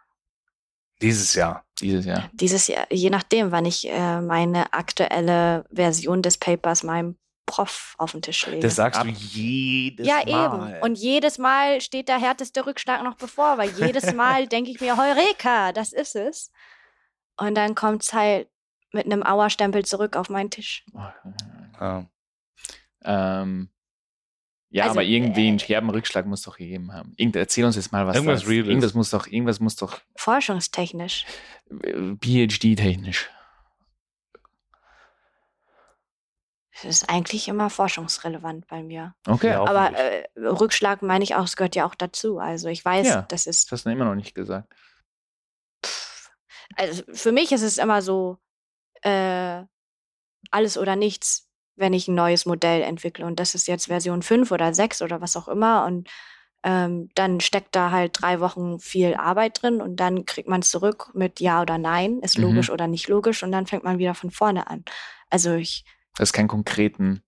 [1.03, 1.65] Dieses Jahr.
[1.81, 2.31] Dieses Jahr.
[2.33, 8.13] Dieses Jahr, je nachdem, wann ich äh, meine aktuelle Version des Papers meinem Prof auf
[8.13, 8.61] den Tisch lege.
[8.61, 10.29] Das sagst du jedes ja, Mal.
[10.29, 10.83] Ja, eben.
[10.83, 14.97] Und jedes Mal steht der härteste Rückschlag noch bevor, weil jedes Mal denke ich mir,
[14.97, 16.51] Heureka, das ist es.
[17.39, 18.49] Und dann kommt es halt
[18.93, 20.85] mit einem Auerstempel zurück auf meinen Tisch.
[21.81, 22.07] Ja.
[23.05, 23.69] Ähm,
[24.71, 27.13] Ja, Also, aber irgendwie äh, einen Scherbenrückschlag muss doch gegeben haben.
[27.17, 28.17] Irgend, erzähl uns jetzt mal was.
[28.17, 28.69] Irgendwas da- Reales.
[28.69, 31.25] Irgendwas muss doch, irgendwas muss doch Forschungstechnisch.
[31.71, 33.31] äh, PhD-technisch.
[36.83, 39.15] Das ist eigentlich immer forschungsrelevant bei mir.
[39.27, 42.39] Okay, Ja, Aber äh, Rückschlag meine ich auch, es gehört ja auch dazu.
[42.39, 43.23] Also ich weiß, Ja.
[43.23, 44.73] das ist das hast du immer noch nicht gesagt.
[46.77, 48.39] also für mich ist es immer so
[49.03, 49.63] äh,
[50.51, 53.25] alles oder nichts, wenn ich ein neues Modell entwickle.
[53.27, 55.85] Und das ist jetzt Version 5 oder 6 oder was auch immer.
[55.87, 56.09] Und
[56.63, 60.71] ähm, dann steckt da halt drei Wochen viel Arbeit drin und dann kriegt man es
[60.71, 62.45] zurück mit Ja oder Nein, ist Mhm.
[62.45, 64.85] logisch oder nicht logisch und dann fängt man wieder von vorne an.
[65.31, 65.85] Also ich
[66.17, 67.23] Das ist kein konkreten.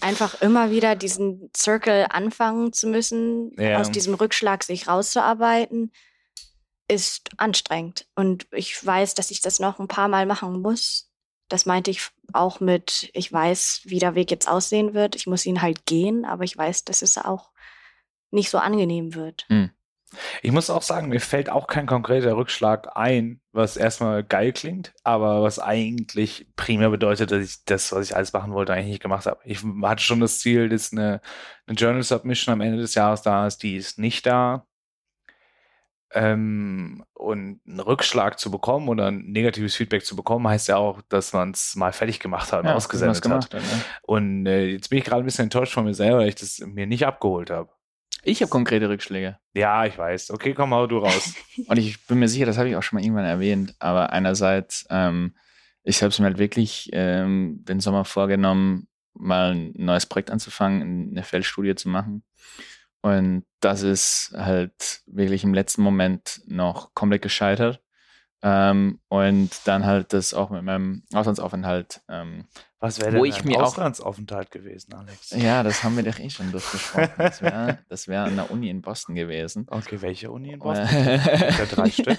[0.00, 3.78] einfach immer wieder diesen Circle anfangen zu müssen, Ja.
[3.78, 5.92] aus diesem Rückschlag sich rauszuarbeiten,
[6.88, 8.06] ist anstrengend.
[8.16, 11.10] Und ich weiß, dass ich das noch ein paar Mal machen muss.
[11.48, 15.14] Das meinte ich auch mit, ich weiß, wie der Weg jetzt aussehen wird.
[15.14, 17.50] Ich muss ihn halt gehen, aber ich weiß, dass es auch
[18.30, 19.46] nicht so angenehm wird.
[20.42, 24.92] Ich muss auch sagen, mir fällt auch kein konkreter Rückschlag ein, was erstmal geil klingt,
[25.04, 29.02] aber was eigentlich primär bedeutet, dass ich das, was ich alles machen wollte, eigentlich nicht
[29.02, 29.40] gemacht habe.
[29.44, 31.20] Ich hatte schon das Ziel, dass eine,
[31.66, 34.66] eine Journal Submission am Ende des Jahres da ist, die ist nicht da.
[36.14, 41.00] Ähm, und einen Rückschlag zu bekommen oder ein negatives Feedback zu bekommen, heißt ja auch,
[41.08, 43.62] dass man es mal fertig gemacht hat und Ja, ausgesendet gemacht hat.
[43.62, 43.78] hat, ja.
[44.02, 46.58] Und äh, jetzt bin ich gerade ein bisschen enttäuscht von mir selber, weil ich das
[46.58, 47.70] mir nicht abgeholt habe.
[48.24, 49.38] Ich habe konkrete Rückschläge.
[49.54, 50.30] Ja, ich weiß.
[50.30, 51.34] Okay, komm, hau du raus.
[51.66, 54.86] Und ich bin mir sicher, das habe ich auch schon mal irgendwann erwähnt, aber einerseits,
[54.90, 55.34] ähm,
[55.82, 61.10] ich habe es mir halt wirklich ähm, den Sommer vorgenommen, mal ein neues Projekt anzufangen,
[61.10, 62.22] eine Feldstudie zu machen.
[63.02, 67.81] Und das ist halt wirklich im letzten Moment noch komplett gescheitert.
[68.44, 72.00] Ähm, und dann halt das auch mit meinem Auslandsaufenthalt.
[72.08, 72.46] Ähm,
[72.80, 75.30] Was wäre Wo denn ich ein mir auch- Auslandsaufenthalt gewesen, Alex?
[75.30, 77.10] ja, das haben wir doch eh schon durchgesprochen.
[77.18, 79.66] Das wäre das wär an der Uni in Boston gewesen.
[79.70, 80.88] Okay, welche Uni in Boston?
[80.88, 82.18] Äh, Ja, drei Stück.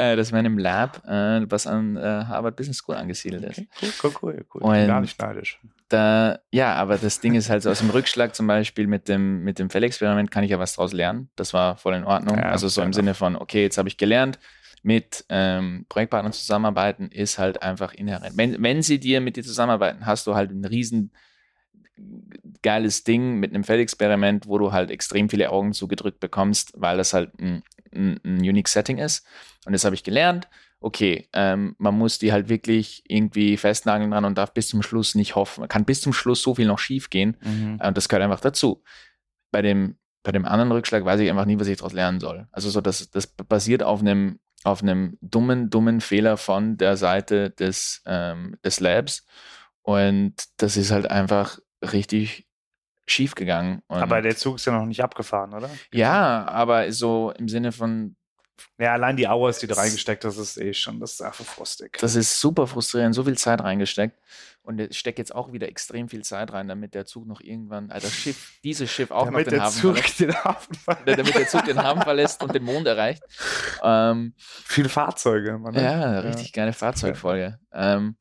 [0.00, 3.58] Äh, das wäre in einem Lab, äh, was an äh, Harvard Business School angesiedelt ist.
[3.58, 4.44] Okay, cool, cool, cool.
[4.54, 4.60] cool.
[4.62, 5.60] Ich Und- bin gar nicht neidisch.
[5.88, 9.42] Da, ja, aber das Ding ist halt so aus dem Rückschlag zum Beispiel mit dem,
[9.42, 11.30] mit dem Fellexperiment kann ich ja was draus lernen.
[11.34, 12.36] Das war voll in Ordnung.
[12.38, 12.94] Ja, also so im enough.
[12.94, 14.38] Sinne von, okay, jetzt habe ich gelernt,
[14.84, 18.36] mit ähm, Projektpartnern zusammenarbeiten ist halt einfach inhärent.
[18.36, 21.10] Wenn, wenn sie dir mit dir zusammenarbeiten, hast du halt ein riesen
[22.62, 27.12] geiles Ding mit einem Feldexperiment, wo du halt extrem viele Augen zugedrückt bekommst, weil das
[27.12, 27.62] halt ein,
[27.94, 29.26] ein, ein unique Setting ist.
[29.66, 30.48] Und das habe ich gelernt.
[30.80, 35.14] Okay, ähm, man muss die halt wirklich irgendwie festnageln dran und darf bis zum Schluss
[35.14, 35.60] nicht hoffen.
[35.60, 37.36] Man kann bis zum Schluss so viel noch schief gehen.
[37.42, 37.80] Mhm.
[37.84, 38.82] Und das gehört einfach dazu.
[39.50, 42.48] Bei dem, bei dem anderen Rückschlag weiß ich einfach nie, was ich daraus lernen soll.
[42.50, 47.50] Also so, das, das basiert auf einem, auf einem dummen, dummen Fehler von der Seite
[47.50, 49.26] des, ähm, des Labs.
[49.82, 52.49] Und das ist halt einfach richtig
[53.10, 53.82] schief gegangen.
[53.88, 55.70] Und Aber der Zug ist ja noch nicht abgefahren, oder?
[55.92, 58.16] ja, aber so im Sinne von,
[58.78, 61.96] Ja, allein die Hours, die du reingesteckt hast, ist eh schon, das ist einfach frustig.
[62.00, 64.18] das ist super frustrierend, so viel Zeit reingesteckt.
[64.62, 67.90] Und ich stecke jetzt auch wieder extrem viel Zeit rein, damit der Zug noch irgendwann,
[67.90, 70.20] also das Schiff, dieses Schiff auch Damit noch den Hafen Zug verlässt.
[70.20, 71.18] den Hafen verlässt.
[71.18, 73.22] damit der Zug den Hafen verlässt und den Mond erreicht.
[73.82, 75.56] Ähm, Viele Fahrzeuge.
[75.58, 75.82] Man, ne?
[75.82, 77.58] ja, richtig geile Fahrzeugfolge.
[77.72, 78.16] Ähm,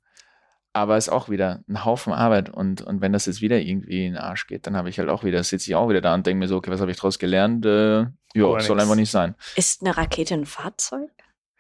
[0.74, 4.14] aber ist auch wieder ein Haufen Arbeit und, und wenn das jetzt wieder irgendwie in
[4.14, 6.26] den Arsch geht, dann habe ich halt auch wieder, sitze ich auch wieder da und
[6.28, 7.66] denke mir so, okay, was habe ich daraus gelernt?
[7.66, 8.70] Äh, ja, soll nix.
[8.84, 9.36] einfach nicht sein.
[9.56, 11.10] Ist eine Rakete ein Fahrzeug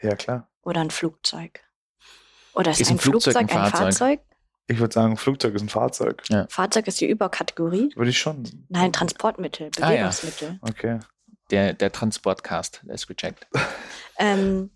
[0.01, 0.47] ja, klar.
[0.61, 1.61] oder ein Flugzeug?
[2.53, 3.93] Oder ist, Ist ein, ein Flugzeug Flugzeug ein ein Fahrzeug?
[3.93, 4.19] Fahrzeug?
[4.67, 6.21] Ich würde sagen, Flugzeug ist ein Fahrzeug.
[6.49, 7.91] Fahrzeug ist die Überkategorie.
[7.95, 8.43] Würde ich schon.
[8.69, 9.87] Nein, Transportmittel, Ah, ja.
[9.89, 10.59] Bewegungsmittel.
[10.61, 10.99] Okay.
[11.49, 13.47] Der, der Transportcast, der ist gecheckt.
[14.19, 14.69] Ähm,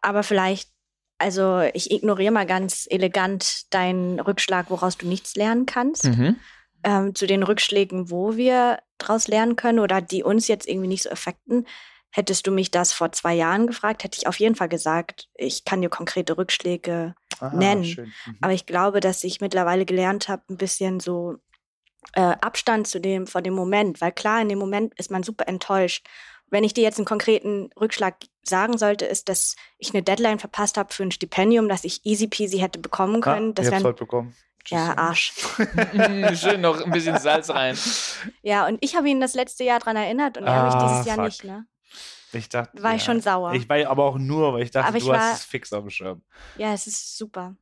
[0.00, 0.70] aber vielleicht,
[1.18, 6.04] also ich ignoriere mal ganz elegant deinen Rückschlag, woraus du nichts lernen kannst.
[6.04, 6.36] Mhm.
[6.84, 11.02] Ähm, zu den Rückschlägen, wo wir daraus lernen können oder die uns jetzt irgendwie nicht
[11.02, 11.66] so affekten.
[12.10, 15.64] Hättest du mich das vor zwei Jahren gefragt, hätte ich auf jeden Fall gesagt, ich
[15.64, 17.82] kann dir konkrete Rückschläge Ah, Nennen.
[17.82, 18.38] Mhm.
[18.40, 21.36] Aber ich glaube, dass ich mittlerweile gelernt habe, ein bisschen so
[22.14, 24.00] äh, Abstand zu dem, vor dem Moment.
[24.00, 26.06] Weil klar, in dem Moment ist man super enttäuscht.
[26.50, 30.76] Wenn ich dir jetzt einen konkreten Rückschlag sagen sollte, ist, dass ich eine Deadline verpasst
[30.78, 33.50] habe für ein Stipendium, das ich easy peasy hätte bekommen können.
[33.50, 34.34] ah, das ich hab's heute bekommen.
[34.68, 35.32] ja, Arsch.
[36.34, 37.76] Schön noch ein bisschen Salz rein.
[38.42, 41.06] Ja, und ich habe ihn das letzte Jahr dran erinnert und er mich Ah, dieses
[41.06, 41.24] Jahr fuck.
[41.26, 41.44] nicht.
[41.44, 41.66] Ne?
[42.32, 43.52] Ich dachte, War ich schon sauer.
[43.54, 45.72] Ich war aber auch nur, weil ich dachte, Aber ich du war- hast es fix
[45.72, 46.22] auf dem Schirm.
[46.56, 47.56] Ja, es ist super.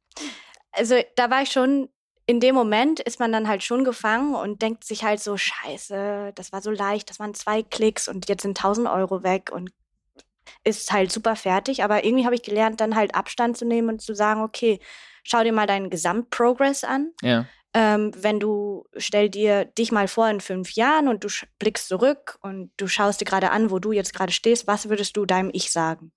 [0.73, 1.89] Also da war ich schon,
[2.27, 6.33] in dem Moment ist man dann halt schon gefangen und denkt sich halt so, scheiße,
[6.35, 9.71] das war so leicht, das waren zwei Klicks und jetzt sind 1000 Euro weg und
[10.65, 11.85] ist halt super fertig.
[11.85, 14.81] Aber irgendwie habe ich gelernt, dann halt Abstand zu nehmen und zu sagen, okay,
[15.23, 17.13] schau dir mal deinen Gesamtprogress an.
[17.23, 17.47] Ja.
[17.75, 22.39] ähm, wenn du, stell dir dich mal vor in fünf Jahren und du blickst zurück
[22.43, 25.51] und du schaust dir gerade an, wo du jetzt gerade stehst, was würdest du deinem
[25.53, 26.11] Ich sagen?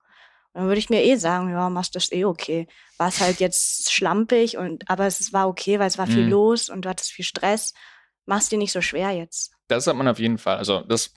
[0.54, 2.68] Und dann würde ich mir eh sagen, ja, machst das eh okay.
[2.98, 6.30] War es halt jetzt schlampig und, aber es war okay, weil es war viel Mhm.
[6.32, 7.74] los und du hattest viel Stress.
[8.26, 9.52] Mach's dir nicht so schwer jetzt.
[9.68, 10.58] Das hat man auf jeden Fall.
[10.58, 11.14] Also das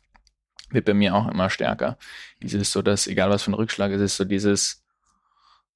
[0.70, 1.98] wird bei mir auch immer stärker.
[2.42, 4.84] Dieses so, dass egal was für ein Rückschlag es ist, so dieses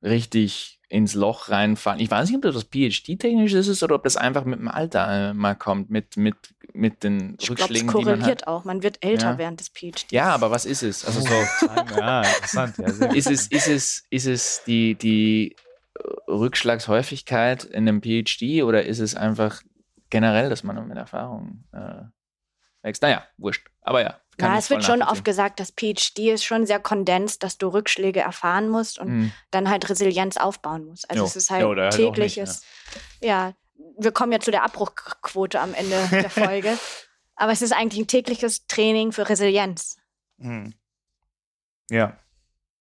[0.03, 2.01] richtig ins Loch reinfallen.
[2.01, 5.31] Ich weiß nicht, ob das was PhD-technisch ist oder ob das einfach mit dem Alter
[5.31, 6.37] äh, mal kommt, mit, mit,
[6.77, 8.19] mit den Ich glaube, es Rückschlägen, die man hat.
[8.19, 8.65] korreliert auch.
[8.65, 9.39] Man wird älter Ja.
[9.39, 10.07] während des PhDs.
[10.11, 11.05] Ja, aber was ist es?
[11.05, 11.29] Also so,
[11.99, 12.77] ja, interessant.
[12.79, 15.57] Ja, ist es, ist es, ist es die, die
[16.29, 19.63] Rückschlagshäufigkeit in einem PhD oder ist es einfach
[20.11, 22.03] generell, dass man mit Erfahrung äh,
[22.83, 23.03] wächst?
[23.03, 23.67] Naja, wurscht.
[23.83, 24.21] Aber ja.
[24.37, 27.69] kann Ja, es wird schon oft gesagt, das PhD ist schon sehr kondensiert, dass du
[27.69, 29.33] Rückschläge erfahren musst und Mhm.
[29.51, 31.09] dann halt Resilienz aufbauen musst.
[31.11, 31.27] Also Jo.
[31.27, 32.63] es ist halt Ja, oder halt auch tägliches.
[33.21, 33.55] ja.
[33.99, 36.77] Wir kommen ja zu der Abbruchquote am Ende der Folge.
[37.37, 39.97] Aber es ist eigentlich ein tägliches Training für Resilienz.
[40.39, 40.75] Hm.
[41.91, 42.19] Ja.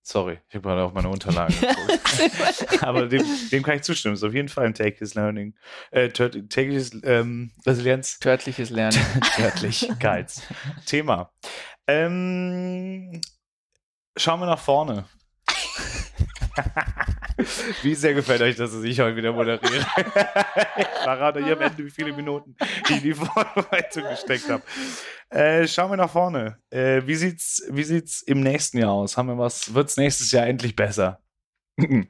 [0.07, 2.83] Sorry, ich habe gerade auf meine Unterlagen geguckt.
[2.83, 4.13] Aber dem, dem kann ich zustimmen.
[4.13, 5.55] Es ist auf jeden Fall ein tägliches Learning.
[5.89, 8.19] Äh, tört- tägliches ähm, Resilienz.
[8.19, 8.99] Törtliches Lernen.
[9.35, 10.43] Törtlichkeits.
[10.85, 11.31] Thema.
[11.87, 13.19] Ähm,
[14.15, 15.05] schauen wir nach vorne.
[17.83, 19.85] Wie sehr gefällt euch, dass ich heute wieder moderiere?
[20.77, 22.55] ich verrate euch am Ende, wie viele Minuten
[22.85, 24.63] ich in die Vorbereitung gesteckt habe.
[25.29, 26.57] Äh, schauen wir nach vorne.
[26.69, 29.17] Äh, wie sieht's, wie sieht's im nächsten Jahr aus?
[29.17, 29.73] Haben wir was?
[29.73, 31.21] Wird's nächstes Jahr endlich besser?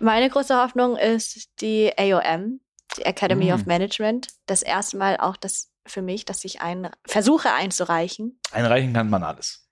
[0.00, 2.60] Meine große Hoffnung ist die AOM,
[2.96, 3.54] die Academy Mm.
[3.54, 4.28] of Management.
[4.46, 8.38] Das erste Mal auch das für mich, dass ich ein, versuche einzureichen.
[8.52, 9.68] Einreichen kann man alles.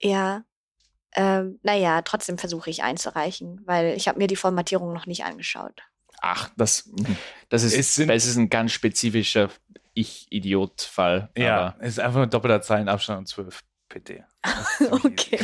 [0.00, 0.44] Ja.
[1.16, 5.82] Ähm, naja, trotzdem versuche ich einzureichen, weil ich habe mir die Formatierung noch nicht angeschaut.
[6.22, 6.90] Ach, das,
[7.48, 9.48] das ist, Es sind- das ist ein ganz spezifischer
[9.94, 11.30] Ich-Idiot-Fall.
[11.36, 14.22] Ja, aber- es ist einfach ein doppelter Zeilenabstand und 12 PT.
[14.42, 15.38] Das ist ziemlich Okay.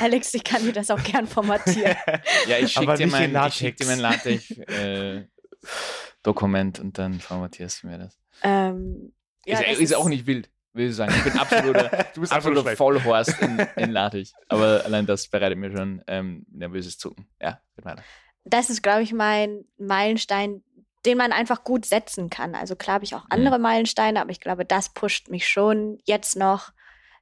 [0.00, 1.94] Alex, ich kann dir das auch gern formatieren.
[2.46, 7.98] Ja, ich schicke dir, mein- ich schick dir mein LaTeX-Dokument und dann formatierst du mir
[7.98, 8.18] das.
[8.42, 9.12] ähm,
[9.46, 11.12] ja, ist, das ist auch nicht wild, will ich sagen.
[11.16, 12.76] Ich bin absoluter, Du bist absoluter.
[12.76, 14.32] Vollhorst in, in LaTeX.
[14.48, 17.28] Aber allein das bereitet mir schon ähm, nervöses Zucken.
[17.40, 18.02] Ja, geht weiter.
[18.44, 20.62] das ist, glaube ich, mein Meilenstein,
[21.06, 22.54] den man einfach gut setzen kann.
[22.54, 26.36] Also klar habe ich auch andere Meilensteine, aber ich glaube, das pusht mich schon jetzt
[26.36, 26.72] noch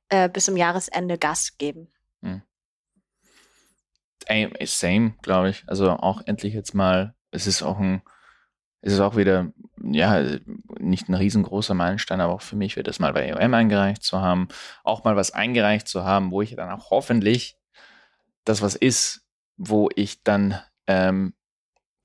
[0.09, 1.89] äh, bis zum Jahresende Gas geben.
[4.27, 5.65] Ey, same, glaube ich.
[5.67, 8.03] Also auch endlich jetzt mal, es ist auch ein,
[8.81, 10.25] es ist auch wieder, ja,
[10.79, 14.21] nicht ein riesengroßer Meilenstein, aber auch für mich wird das mal bei EOM eingereicht zu
[14.21, 14.49] haben,
[14.85, 17.57] auch mal was eingereicht zu haben, wo ich dann auch hoffentlich
[18.45, 21.35] das was ist, wo ich dann ähm,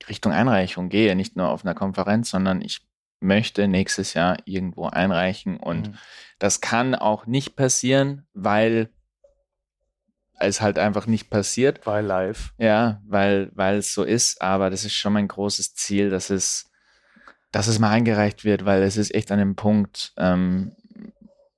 [0.08, 2.80] Richtung Einreichung gehe, nicht nur auf einer Konferenz, sondern ich
[3.20, 5.94] möchte nächstes Jahr irgendwo einreichen und Mhm.
[6.38, 8.90] das kann auch nicht passieren, weil
[10.38, 11.84] es halt einfach nicht passiert.
[11.84, 12.52] Bei live.
[12.58, 16.70] Ja, weil, weil es so ist, aber das ist schon mein großes Ziel, dass es,
[17.52, 20.72] dass es mal eingereicht wird, weil es ist echt an dem Punkt, ähm,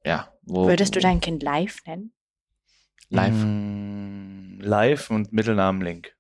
[0.05, 0.69] ja, wo.
[0.69, 2.13] Würdest du dein Kind live nennen?
[3.09, 3.35] live?
[3.35, 6.15] Mm, live und Mittelnamen Link.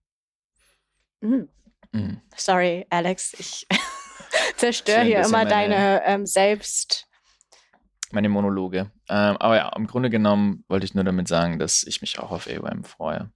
[1.21, 1.49] Hm.
[1.93, 2.21] Mhm.
[2.37, 3.67] Sorry, Alex, ich
[4.57, 7.06] zerstöre hier immer deine ähm, selbst.
[8.13, 8.91] Meine Monologe.
[9.09, 12.31] Ähm, aber ja, im Grunde genommen wollte ich nur damit sagen, dass ich mich auch
[12.31, 13.31] auf AOM freue.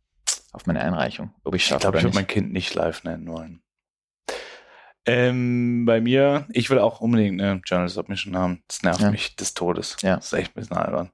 [0.52, 1.32] Auf meine Einreichung.
[1.44, 2.26] Ob ich Ich schaffe glaube, ich würde mein.
[2.26, 3.62] Kind nicht live nennen wollen.
[5.06, 8.62] Ähm, bei mir, ich will auch unbedingt eine Journal Submission haben.
[8.68, 9.10] Das nervt Ja.
[9.10, 9.96] mich des Todes.
[10.02, 10.16] Ja.
[10.16, 11.10] Das ist echt ein bisschen albern.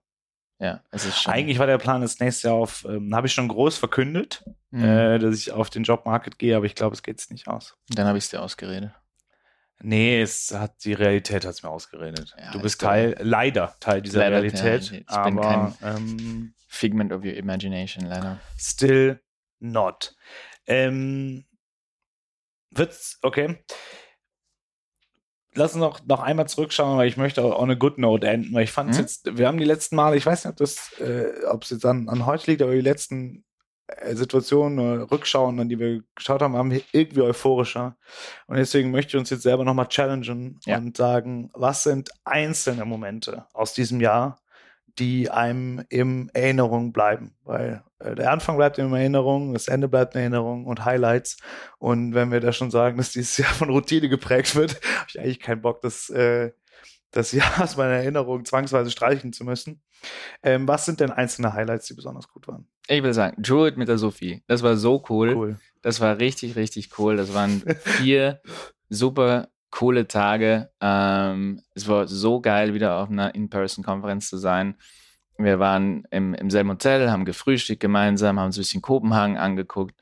[0.58, 1.32] Ja, es ist schon.
[1.34, 4.84] Eigentlich war der Plan, das nächste Jahr auf, ähm, habe ich schon groß verkündet, Mhm.
[4.84, 7.76] äh, dass ich auf den Jobmarket gehe, aber ich glaube, es geht es nicht aus.
[7.90, 8.90] Dann habe ich es dir ausgeredet.
[9.82, 12.34] Nee, es hat die Realität hat's mir ausgeredet.
[12.38, 17.12] Ja, du bist Teil, leider Teil dieser Leider, Realität, ja, ich bin aber ähm, Figment
[17.12, 18.40] of your imagination, leider.
[18.58, 19.20] still
[19.60, 20.16] not.
[20.66, 21.44] Ähm,
[22.70, 23.58] wird's, okay.
[25.54, 28.52] Lass uns noch, noch einmal zurückschauen, weil ich möchte auch on a good note enden,
[28.52, 29.02] weil ich fand es Mhm.
[29.02, 31.86] jetzt, wir haben die letzten Male, ich weiß nicht, ob das, äh, ob es jetzt
[31.86, 33.44] an, an heute liegt, aber die letzten
[34.12, 37.96] Situationen oder Rückschauen, an die wir geschaut haben, haben wir irgendwie euphorischer.
[38.46, 40.78] Und deswegen möchte ich uns jetzt selber nochmal challengen Ja.
[40.78, 44.38] und sagen, was sind einzelne Momente aus diesem Jahr,
[44.98, 47.34] die einem in Erinnerung bleiben.
[47.44, 51.36] Weil äh, der Anfang bleibt in Erinnerung, das Ende bleibt in Erinnerung und Highlights.
[51.78, 55.20] Und wenn wir da schon sagen, dass dieses Jahr von Routine geprägt wird, habe ich
[55.20, 56.52] eigentlich keinen Bock, das, äh,
[57.10, 59.82] das Jahr aus meiner Erinnerung zwangsweise streichen zu müssen.
[60.42, 62.68] Ähm, was sind denn einzelne Highlights, die besonders gut waren?
[62.88, 64.42] Ich will sagen, Druid mit der Sophie.
[64.46, 65.34] Das war so cool.
[65.34, 65.56] Cool.
[65.82, 67.16] Das war richtig, richtig cool.
[67.16, 68.40] Das waren vier
[68.88, 70.70] super coole Tage.
[70.80, 74.76] Ähm, es war so geil, wieder auf einer In-Person-Konferenz zu sein.
[75.38, 79.94] Wir waren im, im selben Hotel, haben gefrühstückt gemeinsam, haben uns ein bisschen Kopenhagen angeguckt.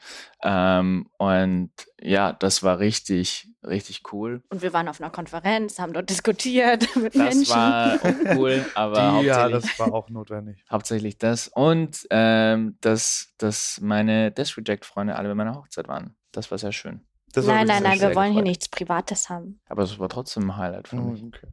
[0.42, 1.70] Ähm, und
[2.01, 4.42] ja, das war richtig, richtig cool.
[4.51, 7.55] Und wir waren auf einer Konferenz, haben dort diskutiert mit Das Menschen.
[7.55, 10.64] war auch cool, aber Die, ja, hauptsächlich, das war auch notwendig.
[10.70, 11.49] hauptsächlich das.
[11.49, 16.14] Und ähm, dass, dass meine Death Reject-Freunde alle bei meiner Hochzeit waren.
[16.33, 17.01] Das war sehr schön.
[17.33, 18.44] Das nein, mich nein, nein, wir wollen hier gefreut.
[18.47, 19.61] nichts Privates haben.
[19.68, 21.20] Aber es war trotzdem ein Highlight für mich.
[21.23, 21.49] Oh, okay.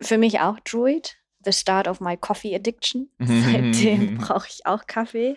[0.00, 3.10] Für mich auch Druid, the start of my coffee addiction.
[3.18, 5.36] Seitdem brauche ich auch Kaffee.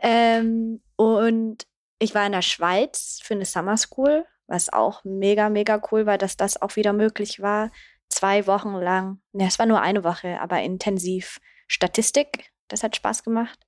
[0.00, 1.66] Ähm, und
[1.98, 6.18] ich war in der Schweiz für eine Summer School, was auch mega, mega cool war,
[6.18, 7.70] dass das auch wieder möglich war.
[8.08, 12.52] Zwei Wochen lang, ne, es war nur eine Woche, aber intensiv Statistik.
[12.68, 13.58] Das hat Spaß gemacht.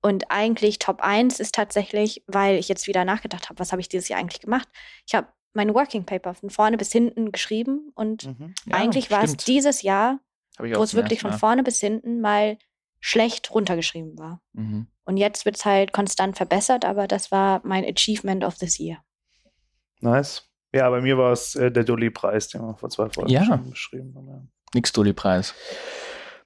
[0.00, 3.88] Und eigentlich Top 1 ist tatsächlich, weil ich jetzt wieder nachgedacht habe, was habe ich
[3.88, 4.68] dieses Jahr eigentlich gemacht?
[5.06, 8.54] Ich habe mein Working Paper von vorne bis hinten geschrieben und Mhm.
[8.66, 10.20] Ja, eigentlich war es dieses Jahr,
[10.58, 12.58] wo es wirklich von vorne bis hinten mal
[13.00, 14.40] schlecht runtergeschrieben war.
[14.52, 14.86] Mhm.
[15.04, 18.98] Und jetzt wird es halt konstant verbessert, aber das war mein Achievement of this year.
[20.00, 20.44] Nice.
[20.74, 23.44] Ja, bei mir war es äh, der Dolly-Preis, den wir vor zwei Folgen Ja.
[23.44, 24.28] schon beschrieben haben.
[24.28, 24.42] Ja.
[24.74, 25.54] Nix Dulli-Preis.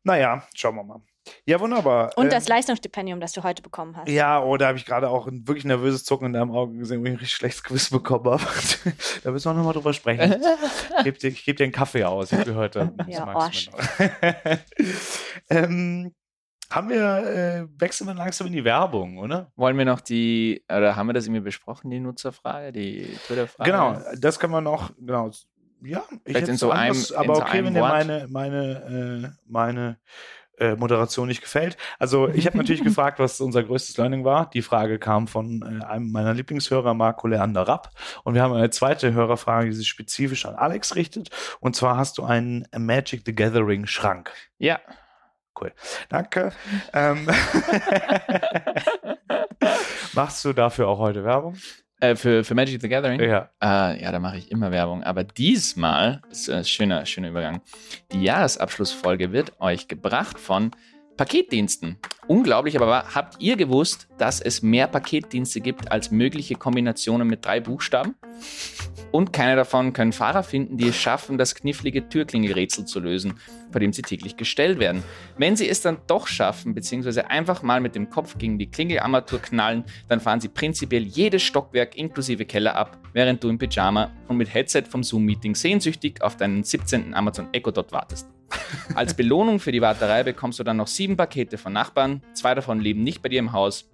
[0.05, 1.01] Naja, schauen wir mal.
[1.47, 2.11] Ja, wunderbar.
[2.17, 4.09] Und Ähm, das Leistungsstipendium, das du heute bekommen hast.
[4.09, 7.01] Ja, oh, da habe ich gerade auch ein wirklich nervöses Zucken in deinem Auge gesehen,
[7.01, 8.43] wo ich ein richtig schlechtes Gewissen bekommen habe.
[9.25, 10.43] da müssen wir nochmal drüber sprechen.
[10.99, 12.33] Ich gebe dir, ich geb dir einen Kaffee aus.
[12.33, 12.93] Ich will heute.
[13.09, 13.51] Ja, noch.
[15.51, 16.13] ähm,
[16.71, 19.53] haben wir, äh, wechseln wir langsam in die Werbung, oder?
[19.57, 23.71] Wollen wir noch die, oder haben wir das irgendwie besprochen, die Nutzerfrage, die Twitter-Frage?
[23.71, 25.31] Genau, das kann man noch, genau.
[25.85, 27.91] Ja, ich Vielleicht hätte in so anderes, einem- in aber so okay, einem wenn Wort.
[27.91, 29.99] meine, meine, äh, meine
[30.63, 31.77] äh, Moderation nicht gefällt.
[31.99, 34.49] Also ich habe natürlich gefragt, was unser größtes Learning war.
[34.51, 37.91] Die Frage kam von äh, einem meiner Lieblingshörer, Marco Leander Rapp.
[38.23, 41.31] Und wir haben eine zweite Hörerfrage, die sich spezifisch an Alex richtet.
[41.61, 44.33] Und zwar hast du einen Magic the Gathering Schrank.
[44.59, 44.79] Ja.
[46.09, 46.53] Danke.
[46.93, 47.27] ähm,
[50.15, 51.57] machst du dafür auch heute Werbung?
[52.03, 53.21] Äh, für, für Magic the Gathering?
[53.21, 53.49] Ja.
[53.63, 55.05] Äh, ja, da mache ich immer Werbung.
[55.05, 57.61] Aber diesmal, ist ein schöner, schöner Übergang,
[58.11, 60.73] die Jahresabschlussfolge wird euch gebracht von
[61.17, 61.99] Paketdiensten.
[62.27, 67.61] Unglaublich, aber habt ihr gewusst, dass es mehr Paketdienste gibt als mögliche Kombinationen mit drei
[67.61, 68.15] Buchstaben?
[69.11, 73.35] Und keine davon können Fahrer finden, die es schaffen, das knifflige Türklingelrätsel zu lösen,
[73.71, 75.03] vor dem sie täglich gestellt werden.
[75.37, 79.41] Wenn sie es dann doch schaffen, beziehungsweise einfach mal mit dem Kopf gegen die Klingelarmatur
[79.41, 84.39] knallen, dann fahren sie prinzipiell jedes Stockwerk inklusive Keller ab, während du im Pyjama und
[84.39, 87.13] mit Headset vom Zoom-Meeting sehnsüchtig auf deinen 17.
[87.13, 88.29] Amazon Echo Dot wartest.
[88.95, 92.81] Als Belohnung für die Warterei bekommst du dann noch sieben Pakete von Nachbarn, zwei davon
[92.81, 93.91] leben nicht bei dir im Haus,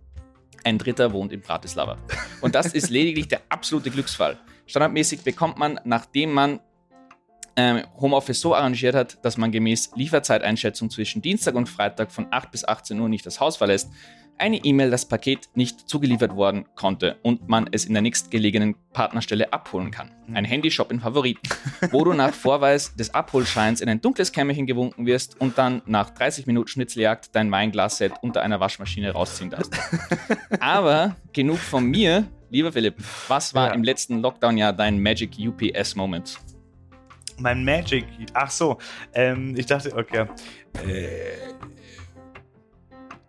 [0.65, 1.99] ein dritter wohnt in Bratislava.
[2.41, 4.39] Und das ist lediglich der absolute Glücksfall.
[4.67, 6.61] Standardmäßig bekommt man, nachdem man
[7.57, 12.51] ähm, Homeoffice so arrangiert hat, dass man gemäß Lieferzeiteinschätzung zwischen Dienstag und Freitag von 8
[12.51, 13.91] bis 18 Uhr nicht das Haus verlässt,
[14.39, 19.53] eine E-Mail das Paket nicht zugeliefert worden konnte und man es in der nächstgelegenen Partnerstelle
[19.53, 20.11] abholen kann.
[20.35, 21.41] Ein Handyshop in Favoriten,
[21.91, 26.11] wo du nach Vorweis des Abholscheins in ein dunkles Kämmerchen gewunken wirst und dann nach
[26.11, 29.73] 30 Minuten Schnitzeljagd dein Weinglasset unter einer Waschmaschine rausziehen darfst.
[30.61, 32.97] Aber genug von mir, lieber Philipp.
[33.29, 33.75] Was war Ja.
[33.75, 36.39] im letzten Lockdown-Jahr dein Magic UPS-Moment?
[37.41, 38.05] Mein Magic.
[38.35, 38.79] Ach so.
[39.15, 40.27] Ähm, ich dachte, okay.
[40.85, 41.53] Äh,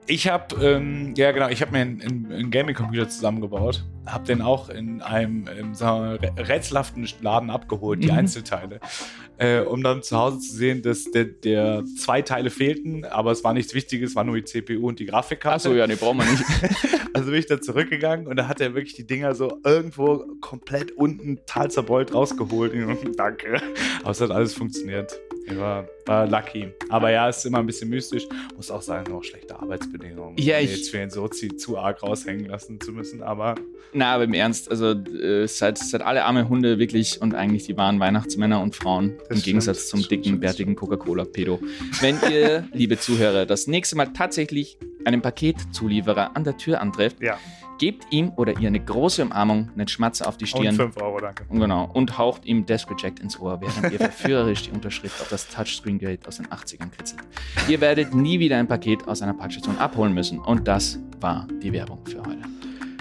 [0.10, 4.70] ich habe, ähm, ja genau, ich habe mir einen, einen, Gaming-Computer zusammengebaut, habe den auch
[4.70, 8.18] in einem sagen wir, rätselhaften Laden abgeholt, die Mhm.
[8.18, 8.80] Einzelteile,
[9.38, 13.44] äh, um dann zu Hause zu sehen, dass der, der zwei Teile fehlten, aber es
[13.44, 15.56] war nichts Wichtiges, es war nur die CPU und die Grafikkarte.
[15.70, 16.44] Achso, ja, nee, brauchen wir nicht.
[17.12, 20.92] Also bin ich da zurückgegangen und da hat er wirklich die Dinger so irgendwo komplett
[20.92, 22.72] unten total zerbeult rausgeholt.
[22.72, 23.60] Und Danke.
[24.04, 25.20] Aber es hat alles funktioniert.
[25.48, 26.72] Ich war, war lucky.
[26.90, 28.28] Aber ja, es ist immer ein bisschen mystisch.
[28.56, 30.38] Muss auch sagen, noch schlechte Arbeitsbedingungen.
[30.38, 33.24] Ja, um ich- Jetzt für den Sozi zu arg raushängen lassen zu müssen.
[33.24, 33.56] Aber
[33.94, 37.76] Na, aber im Ernst, also äh, seit, seit alle arme Hunde wirklich und eigentlich die
[37.76, 41.60] wahren Weihnachtsmänner und Frauen, Das im Gegensatz stimmt, zum das stimmt, dicken, bärtigen Coca-Cola-Pedo.
[42.02, 47.38] Wenn ihr, liebe Zuhörer, das nächste Mal tatsächlich einen Paketzulieferer an der Tür antrefft, ja,
[47.80, 51.20] gebt ihm oder ihr eine große Umarmung, einen Schmatzer auf die und Stirn 5 Euro,
[51.20, 51.46] danke.
[51.50, 55.30] und genau, und haucht ihm Desk Reject ins Ohr, während ihr verführerisch die Unterschrift auf
[55.30, 57.22] das Touchscreen-Gerät aus den 80ern kritzelt.
[57.68, 60.40] Ihr werdet nie wieder ein Paket aus einer Packstation abholen müssen.
[60.40, 62.44] Und das war die Werbung für heute.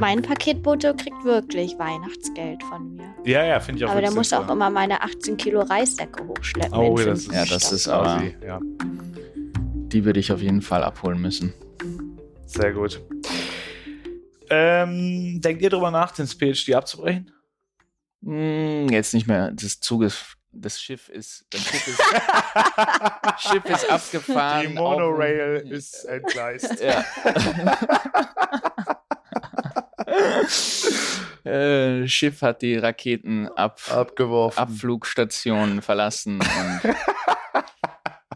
[0.01, 3.13] Mein Paketbote kriegt wirklich Weihnachtsgeld von mir.
[3.25, 6.73] Ja, ja, finde ich auch Aber der muss auch immer meine 18 Kilo Reissäcke hochschleppen.
[6.79, 8.61] Oh, in das ist, Ja, das ist aber- ja,
[9.91, 11.53] Die würde ich auf jeden Fall abholen müssen.
[12.47, 13.01] sehr gut.
[14.51, 17.31] Ähm, denkt ihr darüber nach, den PhD abzubrechen?
[18.25, 19.51] Hm, jetzt nicht mehr.
[19.53, 22.01] Das Zug ist, das Schiff ist, das Schiff ist,
[23.51, 24.69] Schiff ist abgefahren.
[24.69, 26.81] Die Monorail auf- ist entgleist.
[26.83, 27.05] Ja.
[31.45, 34.59] äh, Schiff hat die Raketen ab, Abgeworfen.
[34.59, 36.95] Abflugstation verlassen und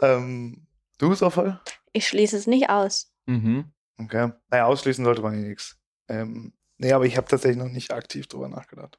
[0.00, 0.66] Ähm,
[0.98, 1.58] du bist auch voll?
[1.92, 3.12] Ich schließe es nicht aus.
[3.26, 3.72] mhm.
[4.00, 4.30] Okay.
[4.48, 5.76] Naja, ausschließen sollte man hier nichts.
[6.08, 8.96] Ähm, nee, aber ich habe tatsächlich noch nicht aktiv drüber nachgedacht.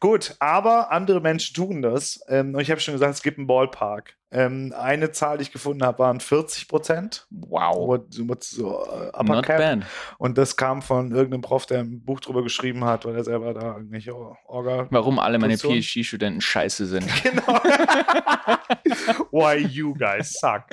[0.00, 2.20] Gut, aber andere Menschen tun das.
[2.28, 4.18] Ähm, und ich habe schon gesagt, es gibt einen Ballpark.
[4.36, 7.26] Ähm, eine Zahl, die ich gefunden habe, waren 40 Prozent.
[7.30, 7.98] wow.
[8.10, 9.58] So, so, äh, Upper Not Cap.
[9.58, 9.78] bad.
[10.18, 13.54] Und das kam von irgendeinem Prof, der ein Buch drüber geschrieben hat, weil er selber
[13.54, 14.88] da irgendwelche Orga.
[14.90, 15.56] Warum alle meine.
[15.56, 17.06] PhD-Studenten scheiße sind.
[17.22, 17.42] Genau.
[19.32, 20.64] Why you guys suck.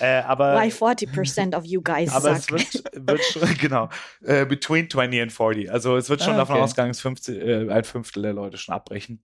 [0.00, 2.58] Äh, aber Why 40% of you guys aber suck.
[2.58, 3.88] es wird, wird schon, genau,
[4.22, 5.70] äh, between 20 and 40.
[5.72, 6.64] Also es wird schon Ah, davon okay.
[6.64, 9.22] ausgegangen, dass 50, äh, ein Fünftel der Leute schon abbrechen.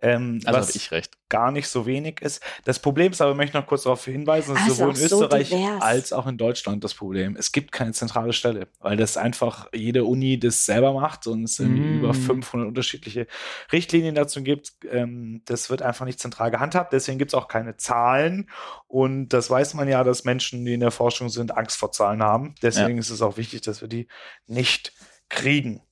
[0.00, 1.18] Ähm, Also was ich recht.
[1.28, 2.40] gar nicht so wenig ist.
[2.64, 5.24] Das Problem ist aber, ich möchte noch kurz darauf hinweisen, dass ist sowohl in so
[5.24, 5.82] Österreich divers.
[5.82, 7.34] als auch in Deutschland das Problem.
[7.36, 11.58] Es gibt keine zentrale Stelle, weil das einfach jede Uni das selber macht und es
[11.58, 11.98] Mm.
[11.98, 13.26] über 500 unterschiedliche
[13.72, 14.72] Richtlinien dazu gibt.
[14.88, 16.92] Ähm, das wird einfach nicht zentral gehandhabt.
[16.92, 18.48] Deswegen gibt es auch keine Zahlen.
[18.86, 22.22] Und das weiß man ja, dass Menschen, die in der Forschung sind, Angst vor Zahlen
[22.22, 22.54] haben.
[22.62, 24.06] Deswegen ist es auch wichtig, dass wir die
[24.46, 24.92] nicht
[25.28, 25.82] kriegen.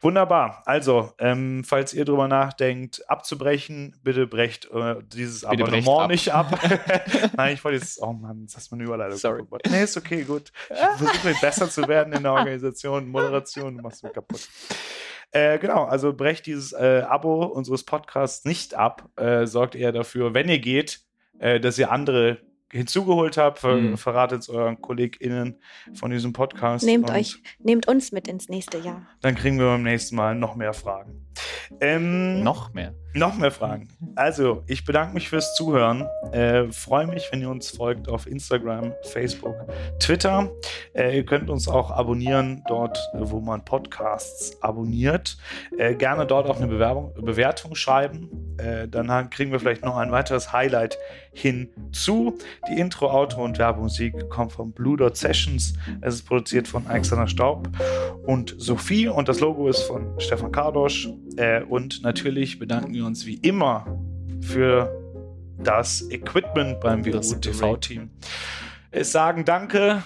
[0.00, 0.62] Wunderbar.
[0.66, 6.10] Also, ähm, falls ihr drüber nachdenkt, abzubrechen, bitte brecht äh, dieses Bitte brecht Abonnement ab.
[6.10, 6.60] nicht ab.
[7.36, 9.18] Nein, ich wollte jetzt, oh Mann, jetzt hast du eine Überleitung.
[9.18, 9.40] Sorry.
[9.40, 9.62] kaputt.
[9.70, 10.52] Nee, ist okay, gut.
[10.70, 14.48] Ich versuche besser zu werden in der Organisation, Moderation, du machst mich kaputt.
[15.32, 19.08] Äh, genau, also brecht dieses äh, Abo unseres Podcasts nicht ab.
[19.16, 21.00] Äh, sorgt eher dafür, wenn ihr geht,
[21.38, 22.38] äh, dass ihr andere
[22.72, 23.60] hinzugeholt habt.
[23.60, 23.96] Ver Mhm.
[23.96, 25.60] Verratet es euren KollegInnen
[25.94, 26.84] von diesem Podcast.
[26.84, 29.06] Nehmt und euch, nehmt uns mit ins nächste Jahr.
[29.20, 31.25] Dann kriegen wir beim nächsten Mal noch mehr Fragen.
[31.80, 32.94] Ähm, Noch mehr.
[33.14, 33.88] noch mehr Fragen.
[34.14, 36.06] Also, ich bedanke mich fürs Zuhören.
[36.32, 39.54] Äh, Freue mich, wenn ihr uns folgt auf Instagram, Facebook,
[39.98, 40.50] Twitter.
[40.94, 45.38] Äh, ihr könnt uns auch abonnieren, dort, wo man Podcasts abonniert.
[45.78, 48.28] Äh, gerne dort auch eine Bewerbung, Bewertung schreiben.
[48.58, 50.98] Äh, dann kriegen wir vielleicht noch ein weiteres Highlight
[51.32, 52.36] hinzu.
[52.68, 55.74] Die Intro, Outro und Werbemusik kommt von Blue Dot Sessions.
[56.00, 57.68] Es ist produziert von Alexander Staub
[58.24, 61.08] und Sophie und das Logo ist von Stefan Kardosch.
[61.36, 63.86] Äh, und natürlich bedanken wir uns wie immer
[64.40, 64.90] für
[65.62, 68.10] das Equipment beim WU TV-Team.
[68.90, 70.02] Es sagen Danke,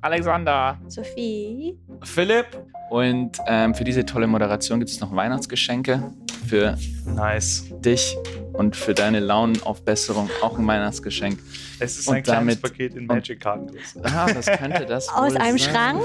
[0.00, 0.78] Alexander.
[0.88, 1.78] Sophie.
[2.02, 2.46] Philipp.
[2.90, 6.12] Und ähm, für diese tolle Moderation gibt es noch Weihnachtsgeschenke
[6.46, 7.64] für Nice.
[7.80, 8.16] dich
[8.52, 11.38] und für deine Launenaufbesserung auch ein Weihnachtsgeschenk.
[11.80, 14.00] Es ist Und ein kleines damit- Paket in Magic-Kartengröße.
[14.04, 15.72] Ah, das könnte das Aus wohl einem sein.
[15.72, 16.02] Schrank?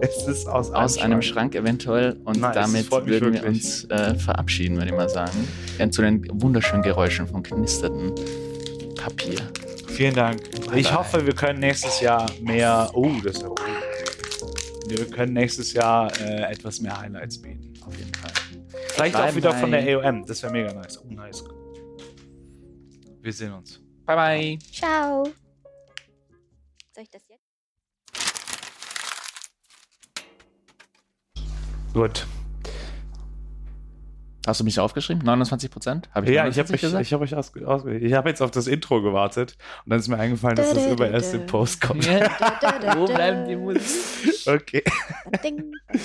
[0.00, 2.20] Es ist aus, Aus einem Schrank eventuell.
[2.24, 5.48] Und das damit würden wir uns äh, verabschieden, würde ich mal sagen.
[5.78, 8.14] Äh, zu den wunderschönen Geräuschen von knisternden
[8.96, 9.40] Papier.
[9.88, 10.42] Vielen Dank.
[10.74, 10.98] Ich Bye.
[10.98, 12.90] hoffe, wir können nächstes Jahr mehr.
[12.94, 13.60] Oh, das ist ja gut.
[14.88, 17.72] Wir können nächstes Jahr äh, etwas mehr Highlights bieten.
[17.86, 18.32] Auf jeden Fall.
[18.88, 19.60] Vielleicht Bye, auch wieder bye.
[19.60, 20.26] von der AOM.
[20.26, 21.00] Das wäre mega nice.
[21.02, 21.44] Oh, nice.
[23.22, 23.80] Wir sehen uns.
[24.04, 24.58] Bye, bye.
[24.72, 25.24] Ciao.
[31.94, 32.26] Gut.
[34.46, 35.24] Hast du mich aufgeschrieben?
[35.24, 36.10] 29 Prozent?
[36.12, 38.50] Habe Ja, ich habe 29 euch, ich hab euch ausge ausge ich hab jetzt auf
[38.50, 42.06] das Intro gewartet und dann ist mir eingefallen, dass das über erst im Post kommt.
[42.06, 43.80] Wo bleiben die Musik?
[44.46, 44.82] Okay.
[45.42, 46.02] Ding, ding.